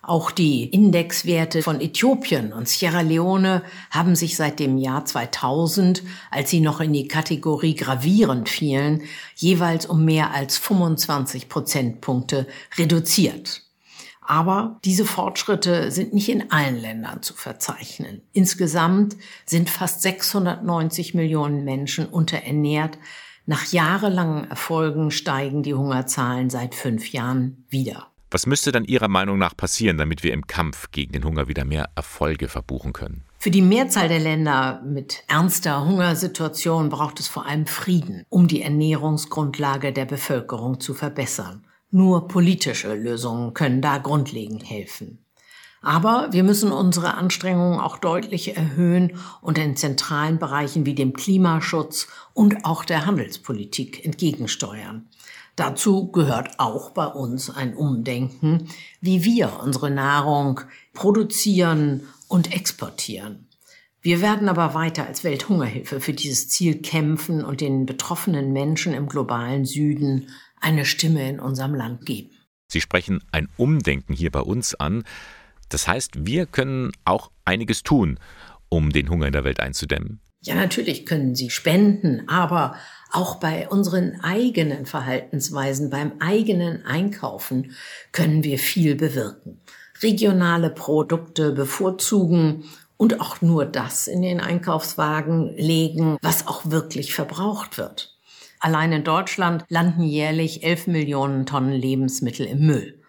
Auch 0.00 0.30
die 0.30 0.64
Indexwerte 0.64 1.60
von 1.60 1.82
Äthiopien 1.82 2.54
und 2.54 2.66
Sierra 2.66 3.02
Leone 3.02 3.62
haben 3.90 4.16
sich 4.16 4.36
seit 4.36 4.58
dem 4.58 4.78
Jahr 4.78 5.04
2000, 5.04 6.02
als 6.30 6.48
sie 6.48 6.60
noch 6.60 6.80
in 6.80 6.94
die 6.94 7.08
Kategorie 7.08 7.74
gravierend 7.74 8.48
fielen, 8.48 9.02
jeweils 9.36 9.84
um 9.84 10.06
mehr 10.06 10.32
als 10.32 10.56
25 10.56 11.50
Prozentpunkte 11.50 12.46
reduziert. 12.78 13.62
Aber 14.32 14.78
diese 14.82 15.04
Fortschritte 15.04 15.90
sind 15.90 16.14
nicht 16.14 16.30
in 16.30 16.50
allen 16.50 16.80
Ländern 16.80 17.20
zu 17.20 17.34
verzeichnen. 17.34 18.22
Insgesamt 18.32 19.14
sind 19.44 19.68
fast 19.68 20.00
690 20.00 21.12
Millionen 21.12 21.64
Menschen 21.64 22.06
unterernährt. 22.06 22.98
Nach 23.44 23.66
jahrelangen 23.66 24.48
Erfolgen 24.48 25.10
steigen 25.10 25.62
die 25.62 25.74
Hungerzahlen 25.74 26.48
seit 26.48 26.74
fünf 26.74 27.12
Jahren 27.12 27.66
wieder. 27.68 28.06
Was 28.30 28.46
müsste 28.46 28.72
dann 28.72 28.86
Ihrer 28.86 29.08
Meinung 29.08 29.36
nach 29.36 29.54
passieren, 29.54 29.98
damit 29.98 30.22
wir 30.22 30.32
im 30.32 30.46
Kampf 30.46 30.90
gegen 30.92 31.12
den 31.12 31.24
Hunger 31.24 31.48
wieder 31.48 31.66
mehr 31.66 31.90
Erfolge 31.94 32.48
verbuchen 32.48 32.94
können? 32.94 33.24
Für 33.38 33.50
die 33.50 33.60
Mehrzahl 33.60 34.08
der 34.08 34.20
Länder 34.20 34.80
mit 34.82 35.24
ernster 35.28 35.84
Hungersituation 35.84 36.88
braucht 36.88 37.20
es 37.20 37.28
vor 37.28 37.44
allem 37.44 37.66
Frieden, 37.66 38.24
um 38.30 38.48
die 38.48 38.62
Ernährungsgrundlage 38.62 39.92
der 39.92 40.06
Bevölkerung 40.06 40.80
zu 40.80 40.94
verbessern. 40.94 41.66
Nur 41.94 42.26
politische 42.26 42.94
Lösungen 42.94 43.52
können 43.52 43.82
da 43.82 43.98
grundlegend 43.98 44.68
helfen. 44.68 45.26
Aber 45.82 46.28
wir 46.30 46.42
müssen 46.42 46.72
unsere 46.72 47.14
Anstrengungen 47.14 47.80
auch 47.80 47.98
deutlich 47.98 48.56
erhöhen 48.56 49.18
und 49.42 49.58
in 49.58 49.76
zentralen 49.76 50.38
Bereichen 50.38 50.86
wie 50.86 50.94
dem 50.94 51.12
Klimaschutz 51.12 52.08
und 52.32 52.64
auch 52.64 52.86
der 52.86 53.04
Handelspolitik 53.04 54.06
entgegensteuern. 54.06 55.06
Dazu 55.54 56.10
gehört 56.10 56.58
auch 56.58 56.92
bei 56.92 57.04
uns 57.04 57.50
ein 57.50 57.76
Umdenken, 57.76 58.68
wie 59.02 59.22
wir 59.24 59.60
unsere 59.62 59.90
Nahrung 59.90 60.60
produzieren 60.94 62.08
und 62.26 62.54
exportieren. 62.54 63.48
Wir 64.00 64.22
werden 64.22 64.48
aber 64.48 64.72
weiter 64.72 65.06
als 65.06 65.24
Welthungerhilfe 65.24 66.00
für 66.00 66.14
dieses 66.14 66.48
Ziel 66.48 66.80
kämpfen 66.80 67.44
und 67.44 67.60
den 67.60 67.84
betroffenen 67.84 68.52
Menschen 68.52 68.94
im 68.94 69.08
globalen 69.08 69.66
Süden 69.66 70.28
eine 70.62 70.84
Stimme 70.84 71.28
in 71.28 71.40
unserem 71.40 71.74
Land 71.74 72.06
geben. 72.06 72.30
Sie 72.68 72.80
sprechen 72.80 73.22
ein 73.32 73.48
Umdenken 73.56 74.14
hier 74.14 74.30
bei 74.30 74.40
uns 74.40 74.74
an. 74.74 75.04
Das 75.68 75.86
heißt, 75.86 76.26
wir 76.26 76.46
können 76.46 76.92
auch 77.04 77.30
einiges 77.44 77.82
tun, 77.82 78.18
um 78.68 78.90
den 78.90 79.10
Hunger 79.10 79.26
in 79.26 79.32
der 79.32 79.44
Welt 79.44 79.60
einzudämmen. 79.60 80.20
Ja, 80.44 80.54
natürlich 80.56 81.06
können 81.06 81.34
Sie 81.34 81.50
spenden, 81.50 82.28
aber 82.28 82.74
auch 83.12 83.36
bei 83.36 83.68
unseren 83.68 84.20
eigenen 84.22 84.86
Verhaltensweisen, 84.86 85.90
beim 85.90 86.14
eigenen 86.18 86.84
Einkaufen 86.84 87.76
können 88.10 88.42
wir 88.42 88.58
viel 88.58 88.96
bewirken. 88.96 89.60
Regionale 90.02 90.70
Produkte 90.70 91.52
bevorzugen 91.52 92.64
und 92.96 93.20
auch 93.20 93.40
nur 93.40 93.66
das 93.66 94.08
in 94.08 94.22
den 94.22 94.40
Einkaufswagen 94.40 95.54
legen, 95.56 96.18
was 96.22 96.48
auch 96.48 96.70
wirklich 96.70 97.14
verbraucht 97.14 97.78
wird. 97.78 98.18
Allein 98.62 98.92
in 98.92 99.02
Deutschland 99.02 99.64
landen 99.68 100.04
jährlich 100.04 100.62
11 100.62 100.86
Millionen 100.86 101.46
Tonnen 101.46 101.72
Lebensmittel 101.72 102.46
im 102.46 102.64
Müll. 102.64 103.02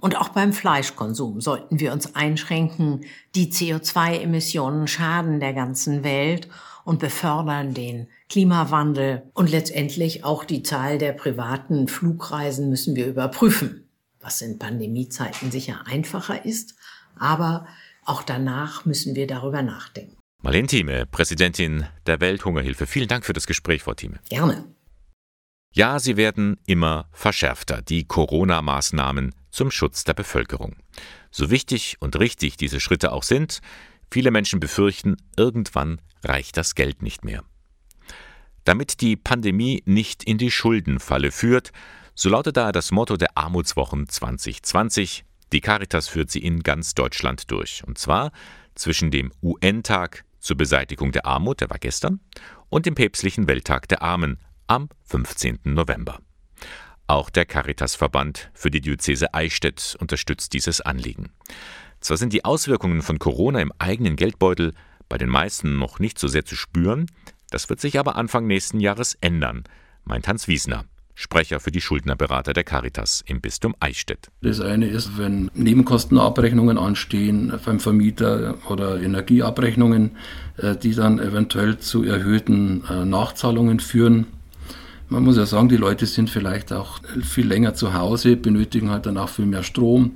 Und 0.00 0.16
auch 0.16 0.30
beim 0.30 0.52
Fleischkonsum 0.52 1.40
sollten 1.40 1.78
wir 1.78 1.92
uns 1.92 2.16
einschränken. 2.16 3.04
Die 3.36 3.52
CO2-Emissionen 3.52 4.88
schaden 4.88 5.38
der 5.38 5.52
ganzen 5.52 6.02
Welt 6.02 6.48
und 6.84 6.98
befördern 6.98 7.74
den 7.74 8.08
Klimawandel. 8.28 9.22
Und 9.34 9.52
letztendlich 9.52 10.24
auch 10.24 10.44
die 10.44 10.64
Zahl 10.64 10.98
der 10.98 11.12
privaten 11.12 11.86
Flugreisen 11.86 12.68
müssen 12.68 12.96
wir 12.96 13.06
überprüfen, 13.06 13.88
was 14.18 14.42
in 14.42 14.58
Pandemiezeiten 14.58 15.52
sicher 15.52 15.86
einfacher 15.86 16.44
ist. 16.44 16.74
Aber 17.16 17.68
auch 18.04 18.24
danach 18.24 18.84
müssen 18.84 19.14
wir 19.14 19.28
darüber 19.28 19.62
nachdenken. 19.62 20.16
Marlene 20.42 20.66
Thieme, 20.66 21.06
Präsidentin 21.06 21.86
der 22.08 22.20
Welthungerhilfe. 22.20 22.88
Vielen 22.88 23.06
Dank 23.06 23.24
für 23.24 23.32
das 23.32 23.46
Gespräch, 23.46 23.84
Frau 23.84 23.94
Thieme. 23.94 24.18
Gerne. 24.28 24.64
Ja, 25.78 26.00
sie 26.00 26.16
werden 26.16 26.56
immer 26.66 27.08
verschärfter, 27.12 27.82
die 27.82 28.02
Corona-Maßnahmen 28.02 29.32
zum 29.52 29.70
Schutz 29.70 30.02
der 30.02 30.14
Bevölkerung. 30.14 30.74
So 31.30 31.50
wichtig 31.50 31.98
und 32.00 32.18
richtig 32.18 32.56
diese 32.56 32.80
Schritte 32.80 33.12
auch 33.12 33.22
sind, 33.22 33.60
viele 34.10 34.32
Menschen 34.32 34.58
befürchten, 34.58 35.18
irgendwann 35.36 36.00
reicht 36.24 36.56
das 36.56 36.74
Geld 36.74 37.02
nicht 37.02 37.24
mehr. 37.24 37.44
Damit 38.64 39.00
die 39.02 39.14
Pandemie 39.14 39.84
nicht 39.86 40.24
in 40.24 40.36
die 40.36 40.50
Schuldenfalle 40.50 41.30
führt, 41.30 41.70
so 42.12 42.28
lautet 42.28 42.56
daher 42.56 42.72
das 42.72 42.90
Motto 42.90 43.16
der 43.16 43.38
Armutswochen 43.38 44.08
2020. 44.08 45.24
Die 45.52 45.60
Caritas 45.60 46.08
führt 46.08 46.32
sie 46.32 46.42
in 46.42 46.64
ganz 46.64 46.94
Deutschland 46.94 47.52
durch. 47.52 47.84
Und 47.86 47.98
zwar 47.98 48.32
zwischen 48.74 49.12
dem 49.12 49.30
UN-Tag 49.44 50.24
zur 50.40 50.56
Beseitigung 50.56 51.12
der 51.12 51.24
Armut, 51.24 51.60
der 51.60 51.70
war 51.70 51.78
gestern, 51.78 52.18
und 52.68 52.84
dem 52.84 52.96
päpstlichen 52.96 53.46
Welttag 53.46 53.86
der 53.86 54.02
Armen 54.02 54.38
am 54.68 54.88
15. 55.04 55.60
November. 55.64 56.20
Auch 57.06 57.30
der 57.30 57.46
Caritasverband 57.46 58.50
für 58.52 58.70
die 58.70 58.82
Diözese 58.82 59.32
Eichstätt 59.32 59.96
unterstützt 59.98 60.52
dieses 60.52 60.80
Anliegen. 60.82 61.30
Zwar 62.00 62.18
sind 62.18 62.32
die 62.32 62.44
Auswirkungen 62.44 63.02
von 63.02 63.18
Corona 63.18 63.60
im 63.60 63.72
eigenen 63.78 64.14
Geldbeutel 64.14 64.74
bei 65.08 65.16
den 65.18 65.30
meisten 65.30 65.78
noch 65.78 65.98
nicht 65.98 66.18
so 66.18 66.28
sehr 66.28 66.44
zu 66.44 66.54
spüren, 66.54 67.06
das 67.50 67.70
wird 67.70 67.80
sich 67.80 67.98
aber 67.98 68.16
Anfang 68.16 68.46
nächsten 68.46 68.78
Jahres 68.78 69.16
ändern, 69.22 69.64
meint 70.04 70.28
Hans 70.28 70.48
Wiesner. 70.48 70.84
Sprecher 71.14 71.58
für 71.58 71.72
die 71.72 71.80
Schuldnerberater 71.80 72.52
der 72.52 72.62
Caritas 72.62 73.24
im 73.26 73.40
Bistum 73.40 73.74
Eichstätt. 73.80 74.28
Das 74.40 74.60
eine 74.60 74.86
ist, 74.86 75.18
wenn 75.18 75.50
Nebenkostenabrechnungen 75.54 76.78
anstehen 76.78 77.52
beim 77.64 77.80
Vermieter 77.80 78.54
oder 78.68 79.00
Energieabrechnungen, 79.00 80.16
äh, 80.58 80.76
die 80.76 80.94
dann 80.94 81.18
eventuell 81.18 81.78
zu 81.78 82.04
erhöhten 82.04 82.84
äh, 82.88 83.04
Nachzahlungen 83.04 83.80
führen 83.80 84.28
man 85.08 85.24
muss 85.24 85.36
ja 85.36 85.46
sagen, 85.46 85.68
die 85.68 85.76
Leute 85.76 86.06
sind 86.06 86.28
vielleicht 86.30 86.72
auch 86.72 87.00
viel 87.22 87.46
länger 87.46 87.74
zu 87.74 87.94
Hause, 87.94 88.36
benötigen 88.36 88.90
halt 88.90 89.06
dann 89.06 89.16
auch 89.16 89.28
viel 89.28 89.46
mehr 89.46 89.62
Strom. 89.62 90.12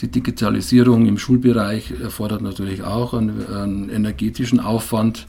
Die 0.00 0.08
Digitalisierung 0.08 1.06
im 1.06 1.18
Schulbereich 1.18 1.92
erfordert 2.00 2.42
natürlich 2.42 2.82
auch 2.82 3.14
einen, 3.14 3.46
einen 3.46 3.90
energetischen 3.90 4.60
Aufwand 4.60 5.26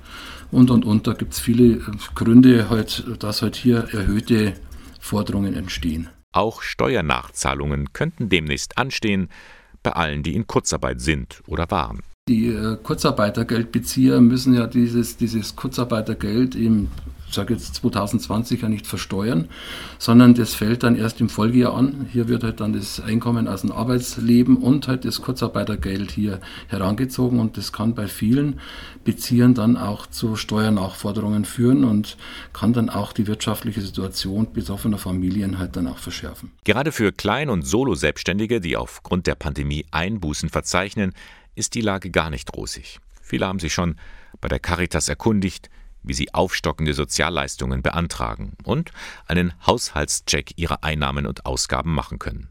und 0.51 0.69
und 0.69 0.85
und. 0.85 1.07
Da 1.07 1.13
gibt 1.13 1.33
es 1.33 1.39
viele 1.39 1.79
Gründe, 2.13 2.69
halt, 2.69 3.03
dass 3.19 3.41
halt 3.41 3.55
hier 3.55 3.87
erhöhte 3.91 4.53
Forderungen 4.99 5.55
entstehen. 5.55 6.09
Auch 6.31 6.61
Steuernachzahlungen 6.61 7.93
könnten 7.93 8.29
demnächst 8.29 8.77
anstehen 8.77 9.29
bei 9.81 9.91
allen, 9.93 10.21
die 10.21 10.35
in 10.35 10.45
Kurzarbeit 10.45 11.01
sind 11.01 11.41
oder 11.47 11.71
waren. 11.71 12.01
Die 12.27 12.49
äh, 12.49 12.77
Kurzarbeitergeldbezieher 12.83 14.21
müssen 14.21 14.53
ja 14.53 14.67
dieses, 14.67 15.17
dieses 15.17 15.55
Kurzarbeitergeld 15.55 16.53
im 16.53 16.89
sage 17.33 17.53
jetzt 17.53 17.75
2020 17.75 18.61
ja 18.61 18.69
nicht 18.69 18.87
versteuern, 18.87 19.49
sondern 19.97 20.33
das 20.33 20.53
fällt 20.55 20.83
dann 20.83 20.95
erst 20.95 21.21
im 21.21 21.29
Folgejahr 21.29 21.75
an. 21.75 22.07
Hier 22.11 22.27
wird 22.27 22.43
halt 22.43 22.59
dann 22.59 22.73
das 22.73 22.99
Einkommen 22.99 23.47
aus 23.47 23.61
dem 23.61 23.71
Arbeitsleben 23.71 24.57
und 24.57 24.87
halt 24.87 25.05
das 25.05 25.21
Kurzarbeitergeld 25.21 26.11
hier 26.11 26.39
herangezogen 26.67 27.39
und 27.39 27.57
das 27.57 27.71
kann 27.71 27.95
bei 27.95 28.07
vielen 28.07 28.59
Beziehern 29.03 29.53
dann 29.53 29.77
auch 29.77 30.07
zu 30.07 30.35
Steuernachforderungen 30.35 31.45
führen 31.45 31.83
und 31.83 32.17
kann 32.53 32.73
dann 32.73 32.89
auch 32.89 33.13
die 33.13 33.27
wirtschaftliche 33.27 33.81
Situation 33.81 34.51
betroffener 34.53 34.97
Familien 34.97 35.57
halt 35.59 35.75
dann 35.75 35.87
auch 35.87 35.97
verschärfen. 35.97 36.51
Gerade 36.63 36.91
für 36.91 37.11
Klein- 37.11 37.49
und 37.49 37.63
Solo-Selbstständige, 37.63 38.61
die 38.61 38.77
aufgrund 38.77 39.27
der 39.27 39.35
Pandemie 39.35 39.85
Einbußen 39.91 40.49
verzeichnen, 40.49 41.13
ist 41.55 41.75
die 41.75 41.81
Lage 41.81 42.09
gar 42.09 42.29
nicht 42.29 42.53
rosig. 42.55 42.99
Viele 43.21 43.45
haben 43.45 43.59
sich 43.59 43.73
schon 43.73 43.95
bei 44.41 44.47
der 44.47 44.59
Caritas 44.59 45.09
erkundigt, 45.09 45.69
wie 46.03 46.13
sie 46.13 46.33
aufstockende 46.33 46.93
Sozialleistungen 46.93 47.81
beantragen 47.81 48.53
und 48.63 48.91
einen 49.27 49.53
Haushaltscheck 49.65 50.53
ihrer 50.57 50.83
Einnahmen 50.83 51.25
und 51.25 51.45
Ausgaben 51.45 51.93
machen 51.93 52.19
können. 52.19 52.49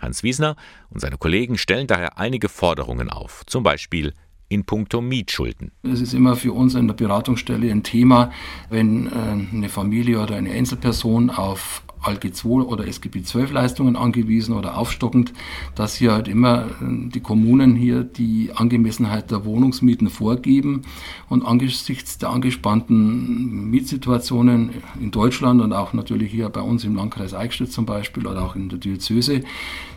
Hans 0.00 0.22
Wiesner 0.22 0.56
und 0.90 1.00
seine 1.00 1.16
Kollegen 1.16 1.56
stellen 1.56 1.86
daher 1.86 2.18
einige 2.18 2.48
Forderungen 2.48 3.08
auf, 3.10 3.44
zum 3.46 3.62
Beispiel 3.62 4.12
in 4.48 4.64
puncto 4.64 5.00
Mietschulden. 5.00 5.72
Es 5.82 6.00
ist 6.00 6.14
immer 6.14 6.36
für 6.36 6.52
uns 6.52 6.74
in 6.74 6.86
der 6.86 6.94
Beratungsstelle 6.94 7.70
ein 7.70 7.82
Thema, 7.82 8.30
wenn 8.68 9.06
äh, 9.06 9.10
eine 9.10 9.68
Familie 9.68 10.20
oder 10.20 10.36
eine 10.36 10.50
Einzelperson 10.50 11.30
auf 11.30 11.82
ALG 12.04 12.32
2 12.34 12.48
oder 12.64 12.86
SGB 12.86 13.22
12 13.22 13.52
Leistungen 13.52 13.96
angewiesen 13.96 14.54
oder 14.54 14.76
aufstockend, 14.78 15.32
dass 15.74 15.96
hier 15.96 16.12
halt 16.12 16.28
immer 16.28 16.66
äh, 16.66 17.08
die 17.08 17.20
Kommunen 17.20 17.74
hier 17.74 18.04
die 18.04 18.50
Angemessenheit 18.54 19.30
der 19.30 19.44
Wohnungsmieten 19.44 20.10
vorgeben 20.10 20.82
und 21.28 21.44
angesichts 21.44 22.18
der 22.18 22.30
angespannten 22.30 23.70
Mietsituationen 23.70 24.70
in 25.00 25.10
Deutschland 25.10 25.60
und 25.60 25.72
auch 25.72 25.92
natürlich 25.92 26.30
hier 26.30 26.48
bei 26.48 26.60
uns 26.60 26.84
im 26.84 26.96
Landkreis 26.96 27.34
Eichstätt 27.34 27.72
zum 27.72 27.86
Beispiel 27.86 28.26
oder 28.26 28.42
auch 28.42 28.56
in 28.56 28.68
der 28.68 28.78
Diözese 28.78 29.42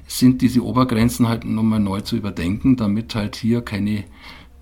sind 0.08 0.42
diese 0.42 0.64
Obergrenzen 0.64 1.28
halt 1.28 1.44
nochmal 1.44 1.80
neu 1.80 2.02
zu 2.02 2.16
überdenken, 2.16 2.78
damit 2.78 3.14
halt 3.14 3.36
hier 3.36 3.62
keine 3.62 4.06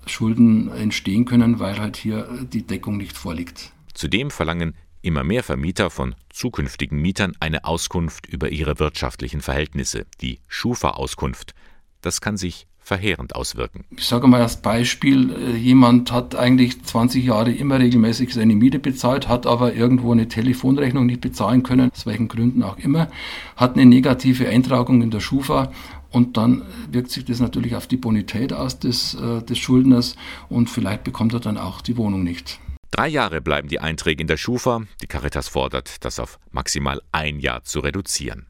Schulden 0.06 0.68
entstehen 0.70 1.24
können, 1.24 1.60
weil 1.60 1.78
halt 1.78 1.96
hier 1.96 2.28
die 2.52 2.62
Deckung 2.62 2.96
nicht 2.96 3.16
vorliegt. 3.16 3.72
Zudem 3.94 4.30
verlangen 4.30 4.74
Immer 5.06 5.22
mehr 5.22 5.44
Vermieter 5.44 5.88
von 5.88 6.16
zukünftigen 6.30 7.00
Mietern 7.00 7.34
eine 7.38 7.64
Auskunft 7.64 8.26
über 8.26 8.50
ihre 8.50 8.80
wirtschaftlichen 8.80 9.40
Verhältnisse, 9.40 10.04
die 10.20 10.40
Schufa-Auskunft. 10.48 11.54
das 12.00 12.20
kann 12.20 12.36
sich 12.36 12.66
verheerend 12.80 13.36
auswirken. 13.36 13.84
Ich 13.96 14.06
sage 14.06 14.26
mal 14.26 14.42
als 14.42 14.56
Beispiel, 14.62 15.30
äh, 15.32 15.56
jemand 15.56 16.10
hat 16.10 16.34
eigentlich 16.34 16.82
20 16.82 17.24
Jahre 17.24 17.52
immer 17.52 17.78
regelmäßig 17.78 18.34
seine 18.34 18.56
Miete 18.56 18.80
bezahlt, 18.80 19.28
hat 19.28 19.46
aber 19.46 19.74
irgendwo 19.74 20.10
eine 20.10 20.26
Telefonrechnung 20.26 21.06
nicht 21.06 21.20
bezahlen 21.20 21.62
können, 21.62 21.92
aus 21.92 22.04
welchen 22.06 22.26
Gründen 22.26 22.64
auch 22.64 22.78
immer, 22.78 23.08
hat 23.54 23.74
eine 23.74 23.86
negative 23.86 24.48
Eintragung 24.48 25.02
in 25.02 25.12
der 25.12 25.20
Schufa 25.20 25.70
und 26.10 26.36
dann 26.36 26.62
wirkt 26.90 27.12
sich 27.12 27.24
das 27.24 27.38
natürlich 27.38 27.76
auf 27.76 27.86
die 27.86 27.96
Bonität 27.96 28.52
aus 28.52 28.80
des, 28.80 29.14
äh, 29.14 29.40
des 29.42 29.58
Schuldners 29.58 30.16
und 30.48 30.68
vielleicht 30.68 31.04
bekommt 31.04 31.32
er 31.32 31.40
dann 31.40 31.58
auch 31.58 31.80
die 31.80 31.96
Wohnung 31.96 32.24
nicht. 32.24 32.58
Drei 32.90 33.08
Jahre 33.08 33.40
bleiben 33.40 33.68
die 33.68 33.80
Einträge 33.80 34.20
in 34.20 34.26
der 34.26 34.36
Schufa. 34.36 34.82
Die 35.02 35.06
Caritas 35.06 35.48
fordert, 35.48 36.04
das 36.04 36.18
auf 36.18 36.38
maximal 36.50 37.02
ein 37.12 37.40
Jahr 37.40 37.64
zu 37.64 37.80
reduzieren. 37.80 38.46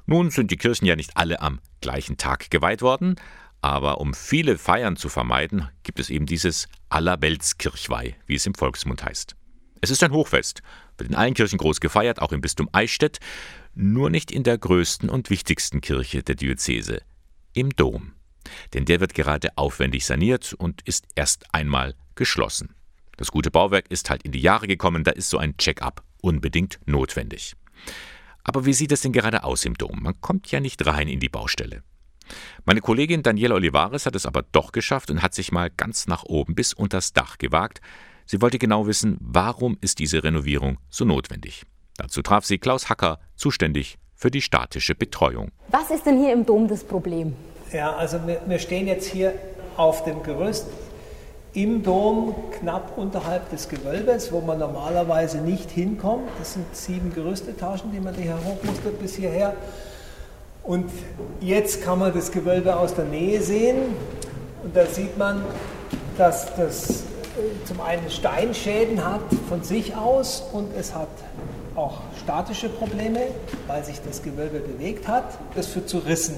Nun 0.06 0.30
sind 0.30 0.50
die 0.50 0.56
Kirchen 0.56 0.86
ja 0.86 0.96
nicht 0.96 1.16
alle 1.16 1.40
am 1.40 1.60
gleichen 1.80 2.16
Tag 2.16 2.50
geweiht 2.50 2.82
worden, 2.82 3.16
aber 3.62 4.00
um 4.00 4.14
viele 4.14 4.58
Feiern 4.58 4.96
zu 4.96 5.08
vermeiden, 5.08 5.68
gibt 5.82 6.00
es 6.00 6.10
eben 6.10 6.26
dieses 6.26 6.66
Allerweltskirchweih, 6.88 8.16
wie 8.26 8.34
es 8.34 8.46
im 8.46 8.54
Volksmund 8.54 9.04
heißt. 9.04 9.36
Es 9.82 9.90
ist 9.90 10.02
ein 10.02 10.12
Hochfest, 10.12 10.62
wird 10.98 11.10
in 11.10 11.16
allen 11.16 11.34
Kirchen 11.34 11.58
groß 11.58 11.80
gefeiert, 11.80 12.20
auch 12.20 12.32
im 12.32 12.40
Bistum 12.40 12.68
Eichstätt, 12.72 13.18
nur 13.74 14.10
nicht 14.10 14.30
in 14.30 14.42
der 14.42 14.58
größten 14.58 15.08
und 15.08 15.30
wichtigsten 15.30 15.80
Kirche 15.80 16.22
der 16.22 16.34
Diözese, 16.34 17.02
im 17.54 17.70
Dom. 17.70 18.12
Denn 18.74 18.84
der 18.84 19.00
wird 19.00 19.14
gerade 19.14 19.56
aufwendig 19.56 20.06
saniert 20.06 20.54
und 20.54 20.82
ist 20.82 21.06
erst 21.14 21.54
einmal 21.54 21.94
geschlossen. 22.14 22.74
Das 23.20 23.30
gute 23.30 23.50
Bauwerk 23.50 23.90
ist 23.90 24.08
halt 24.08 24.22
in 24.22 24.32
die 24.32 24.40
Jahre 24.40 24.66
gekommen, 24.66 25.04
da 25.04 25.10
ist 25.10 25.28
so 25.28 25.36
ein 25.36 25.54
Check-up 25.58 26.02
unbedingt 26.22 26.80
notwendig. 26.86 27.54
Aber 28.44 28.64
wie 28.64 28.72
sieht 28.72 28.92
es 28.92 29.02
denn 29.02 29.12
gerade 29.12 29.44
aus 29.44 29.66
im 29.66 29.74
Dom? 29.74 29.98
Man 30.02 30.18
kommt 30.22 30.50
ja 30.50 30.58
nicht 30.58 30.86
rein 30.86 31.06
in 31.06 31.20
die 31.20 31.28
Baustelle. 31.28 31.82
Meine 32.64 32.80
Kollegin 32.80 33.22
Daniela 33.22 33.56
Olivares 33.56 34.06
hat 34.06 34.16
es 34.16 34.24
aber 34.24 34.40
doch 34.52 34.72
geschafft 34.72 35.10
und 35.10 35.20
hat 35.20 35.34
sich 35.34 35.52
mal 35.52 35.68
ganz 35.68 36.06
nach 36.06 36.22
oben 36.22 36.54
bis 36.54 36.72
unters 36.72 37.12
Dach 37.12 37.36
gewagt. 37.36 37.82
Sie 38.24 38.40
wollte 38.40 38.58
genau 38.58 38.86
wissen, 38.86 39.18
warum 39.20 39.76
ist 39.82 39.98
diese 39.98 40.24
Renovierung 40.24 40.78
so 40.88 41.04
notwendig. 41.04 41.64
Dazu 41.98 42.22
traf 42.22 42.46
sie 42.46 42.56
Klaus 42.56 42.88
Hacker, 42.88 43.18
zuständig 43.36 43.98
für 44.14 44.30
die 44.30 44.40
statische 44.40 44.94
Betreuung. 44.94 45.50
Was 45.68 45.90
ist 45.90 46.06
denn 46.06 46.18
hier 46.18 46.32
im 46.32 46.46
Dom 46.46 46.68
das 46.68 46.84
Problem? 46.84 47.36
Ja, 47.70 47.94
also 47.96 48.26
wir, 48.26 48.40
wir 48.46 48.58
stehen 48.58 48.86
jetzt 48.86 49.12
hier 49.12 49.34
auf 49.76 50.04
dem 50.04 50.22
Gerüst 50.22 50.68
im 51.52 51.82
Dom 51.82 52.34
knapp 52.58 52.96
unterhalb 52.96 53.50
des 53.50 53.68
Gewölbes, 53.68 54.32
wo 54.32 54.40
man 54.40 54.58
normalerweise 54.58 55.38
nicht 55.38 55.70
hinkommt. 55.70 56.28
Das 56.38 56.54
sind 56.54 56.64
sieben 56.74 57.12
Gerüstetagen, 57.12 57.90
die 57.92 58.00
man 58.00 58.14
hier 58.14 58.36
hoch 58.44 58.62
musste 58.62 58.90
bis 58.90 59.16
hierher. 59.16 59.54
Und 60.62 60.90
jetzt 61.40 61.82
kann 61.82 61.98
man 61.98 62.12
das 62.12 62.30
Gewölbe 62.30 62.76
aus 62.76 62.94
der 62.94 63.06
Nähe 63.06 63.40
sehen 63.40 63.76
und 64.62 64.76
da 64.76 64.86
sieht 64.86 65.16
man, 65.16 65.42
dass 66.18 66.54
das 66.54 66.90
äh, 66.90 67.64
zum 67.64 67.80
einen 67.80 68.10
Steinschäden 68.10 69.04
hat 69.04 69.22
von 69.48 69.62
sich 69.62 69.96
aus 69.96 70.44
und 70.52 70.68
es 70.78 70.94
hat 70.94 71.08
auch 71.74 72.00
statische 72.22 72.68
Probleme, 72.68 73.20
weil 73.66 73.82
sich 73.84 74.00
das 74.06 74.22
Gewölbe 74.22 74.60
bewegt 74.60 75.08
hat. 75.08 75.24
Das 75.54 75.66
führt 75.66 75.88
zu 75.88 75.98
Rissen. 75.98 76.36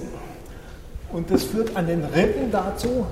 Und 1.13 1.31
das 1.31 1.45
führt 1.45 1.77
an 1.77 1.89
den 1.89 2.05
Rippen 2.05 2.51
dazu, 2.53 3.07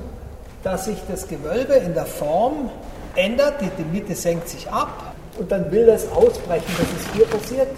dass 0.62 0.84
sich 0.84 0.98
das 1.08 1.28
Gewölbe 1.28 1.74
in 1.74 1.94
der 1.94 2.06
Form 2.06 2.70
ändert, 3.16 3.60
die, 3.60 3.70
die 3.78 3.84
Mitte 3.84 4.14
senkt 4.14 4.48
sich 4.48 4.70
ab 4.70 5.14
und 5.38 5.50
dann 5.50 5.70
will 5.72 5.86
das 5.86 6.10
ausbrechen. 6.12 6.72
Das 6.78 7.02
ist 7.02 7.14
hier 7.14 7.26
passiert. 7.26 7.68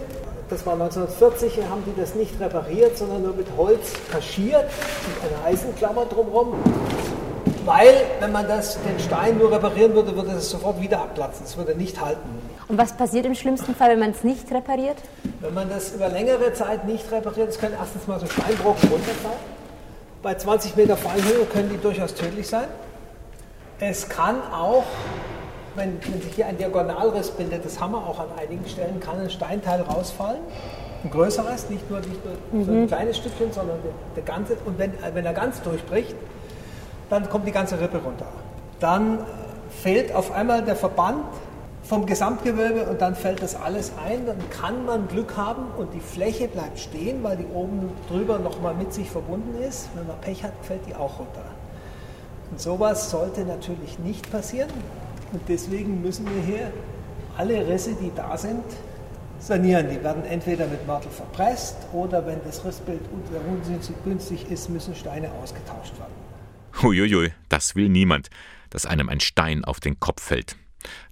Das 0.50 0.66
war 0.66 0.74
1940, 0.74 1.58
haben 1.70 1.82
die 1.86 1.98
das 1.98 2.14
nicht 2.14 2.38
repariert, 2.38 2.98
sondern 2.98 3.22
nur 3.22 3.34
mit 3.34 3.46
Holz 3.56 3.92
kaschiert, 4.10 4.64
mit 4.64 5.32
einer 5.32 5.46
Eisenklammer 5.46 6.04
drumherum. 6.04 6.54
Weil, 7.64 7.94
wenn 8.20 8.32
man 8.32 8.46
das, 8.48 8.76
den 8.82 8.98
Stein 8.98 9.38
nur 9.38 9.52
reparieren 9.52 9.94
würde, 9.94 10.14
würde 10.14 10.32
es 10.32 10.50
sofort 10.50 10.80
wieder 10.80 11.00
abplatzen. 11.00 11.46
Es 11.46 11.56
würde 11.56 11.74
nicht 11.74 12.00
halten. 12.00 12.28
Und 12.68 12.76
was 12.76 12.92
passiert 12.92 13.24
im 13.24 13.34
schlimmsten 13.34 13.74
Fall, 13.74 13.90
wenn 13.90 14.00
man 14.00 14.10
es 14.10 14.24
nicht 14.24 14.50
repariert? 14.52 14.96
Wenn 15.40 15.54
man 15.54 15.70
das 15.70 15.92
über 15.92 16.08
längere 16.08 16.52
Zeit 16.52 16.86
nicht 16.86 17.10
repariert, 17.12 17.50
es 17.50 17.58
können 17.58 17.76
erstens 17.78 18.06
mal 18.06 18.18
so 18.18 18.26
Steinbrocken 18.26 18.88
runterfallen. 18.90 19.51
Bei 20.22 20.36
20 20.36 20.76
Meter 20.76 20.96
Fallhöhe 20.96 21.44
können 21.46 21.68
die 21.68 21.78
durchaus 21.78 22.14
tödlich 22.14 22.46
sein. 22.46 22.68
Es 23.80 24.08
kann 24.08 24.36
auch, 24.52 24.84
wenn, 25.74 25.98
wenn 26.08 26.22
sich 26.22 26.34
hier 26.34 26.46
ein 26.46 26.56
Diagonalriss 26.56 27.32
bildet, 27.32 27.64
das 27.64 27.80
haben 27.80 27.92
wir 27.92 27.98
auch 27.98 28.20
an 28.20 28.28
einigen 28.38 28.64
Stellen, 28.68 29.00
kann 29.00 29.18
ein 29.18 29.30
Steinteil 29.30 29.80
rausfallen. 29.80 30.40
Ein 31.02 31.10
größeres, 31.10 31.68
nicht 31.70 31.90
nur, 31.90 31.98
nicht 31.98 32.24
nur 32.24 32.60
mhm. 32.60 32.64
so 32.64 32.72
ein 32.72 32.86
kleines 32.86 33.16
Stückchen, 33.16 33.52
sondern 33.52 33.78
der, 33.82 33.92
der 34.14 34.22
ganze. 34.22 34.56
Und 34.64 34.78
wenn, 34.78 34.92
wenn 35.12 35.26
er 35.26 35.32
ganz 35.32 35.60
durchbricht, 35.62 36.14
dann 37.10 37.28
kommt 37.28 37.48
die 37.48 37.52
ganze 37.52 37.80
Rippe 37.80 37.98
runter. 37.98 38.28
Dann 38.78 39.18
fehlt 39.82 40.14
auf 40.14 40.30
einmal 40.30 40.62
der 40.62 40.76
Verband 40.76 41.24
vom 41.82 42.06
Gesamtgewölbe 42.06 42.84
und 42.88 43.00
dann 43.00 43.14
fällt 43.14 43.42
das 43.42 43.54
alles 43.56 43.92
ein, 44.06 44.26
dann 44.26 44.38
kann 44.50 44.86
man 44.86 45.08
Glück 45.08 45.36
haben 45.36 45.66
und 45.76 45.92
die 45.92 46.00
Fläche 46.00 46.48
bleibt 46.48 46.78
stehen, 46.78 47.22
weil 47.22 47.36
die 47.36 47.46
oben 47.46 47.90
drüber 48.08 48.38
nochmal 48.38 48.74
mit 48.74 48.92
sich 48.94 49.10
verbunden 49.10 49.60
ist. 49.60 49.88
Wenn 49.94 50.06
man 50.06 50.20
Pech 50.20 50.44
hat, 50.44 50.52
fällt 50.62 50.86
die 50.86 50.94
auch 50.94 51.18
runter. 51.18 51.44
Und 52.50 52.60
sowas 52.60 53.10
sollte 53.10 53.44
natürlich 53.44 53.98
nicht 53.98 54.30
passieren 54.30 54.70
und 55.32 55.42
deswegen 55.48 56.02
müssen 56.02 56.26
wir 56.26 56.42
hier 56.42 56.72
alle 57.36 57.66
Risse, 57.66 57.94
die 57.94 58.12
da 58.14 58.36
sind, 58.36 58.64
sanieren. 59.38 59.88
Die 59.90 60.02
werden 60.04 60.24
entweder 60.24 60.66
mit 60.66 60.86
Mörtel 60.86 61.10
verpresst 61.10 61.76
oder 61.92 62.26
wenn 62.26 62.40
das 62.44 62.64
Rissbild 62.64 63.00
ungünstig 63.10 64.50
ist, 64.50 64.68
müssen 64.70 64.94
Steine 64.94 65.32
ausgetauscht 65.42 65.98
werden. 65.98 66.12
Huiuiui, 66.82 67.32
das 67.48 67.74
will 67.74 67.88
niemand, 67.88 68.28
dass 68.70 68.86
einem 68.86 69.08
ein 69.08 69.20
Stein 69.20 69.64
auf 69.64 69.80
den 69.80 69.98
Kopf 69.98 70.22
fällt. 70.22 70.56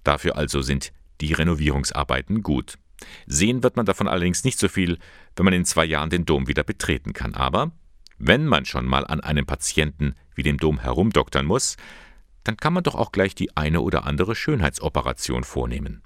Dafür 0.05 0.37
also 0.37 0.63
sind 0.63 0.93
die 1.21 1.33
Renovierungsarbeiten 1.33 2.43
gut. 2.43 2.79
Sehen 3.27 3.63
wird 3.63 3.77
man 3.77 3.87
davon 3.87 4.09
allerdings 4.09 4.45
nicht 4.45 4.59
so 4.59 4.69
viel, 4.69 4.99
wenn 5.37 5.45
man 5.45 5.55
in 5.55 5.65
zwei 5.65 5.85
Jahren 5.85 6.11
den 6.11 6.27
Dom 6.27 6.49
wieder 6.49 6.65
betreten 6.65 7.13
kann. 7.13 7.35
Aber 7.35 7.73
wenn 8.19 8.47
man 8.47 8.65
schon 8.65 8.87
mal 8.87 9.07
an 9.07 9.21
einem 9.21 9.47
Patienten 9.47 10.15
wie 10.35 10.43
dem 10.43 10.59
Dom 10.59 10.81
herumdoktern 10.81 11.47
muss, 11.47 11.77
dann 12.45 12.57
kann 12.57 12.73
man 12.73 12.83
doch 12.83 12.95
auch 12.95 13.13
gleich 13.13 13.35
die 13.35 13.57
eine 13.57 13.81
oder 13.81 14.05
andere 14.05 14.35
Schönheitsoperation 14.35 15.45
vornehmen. 15.45 16.03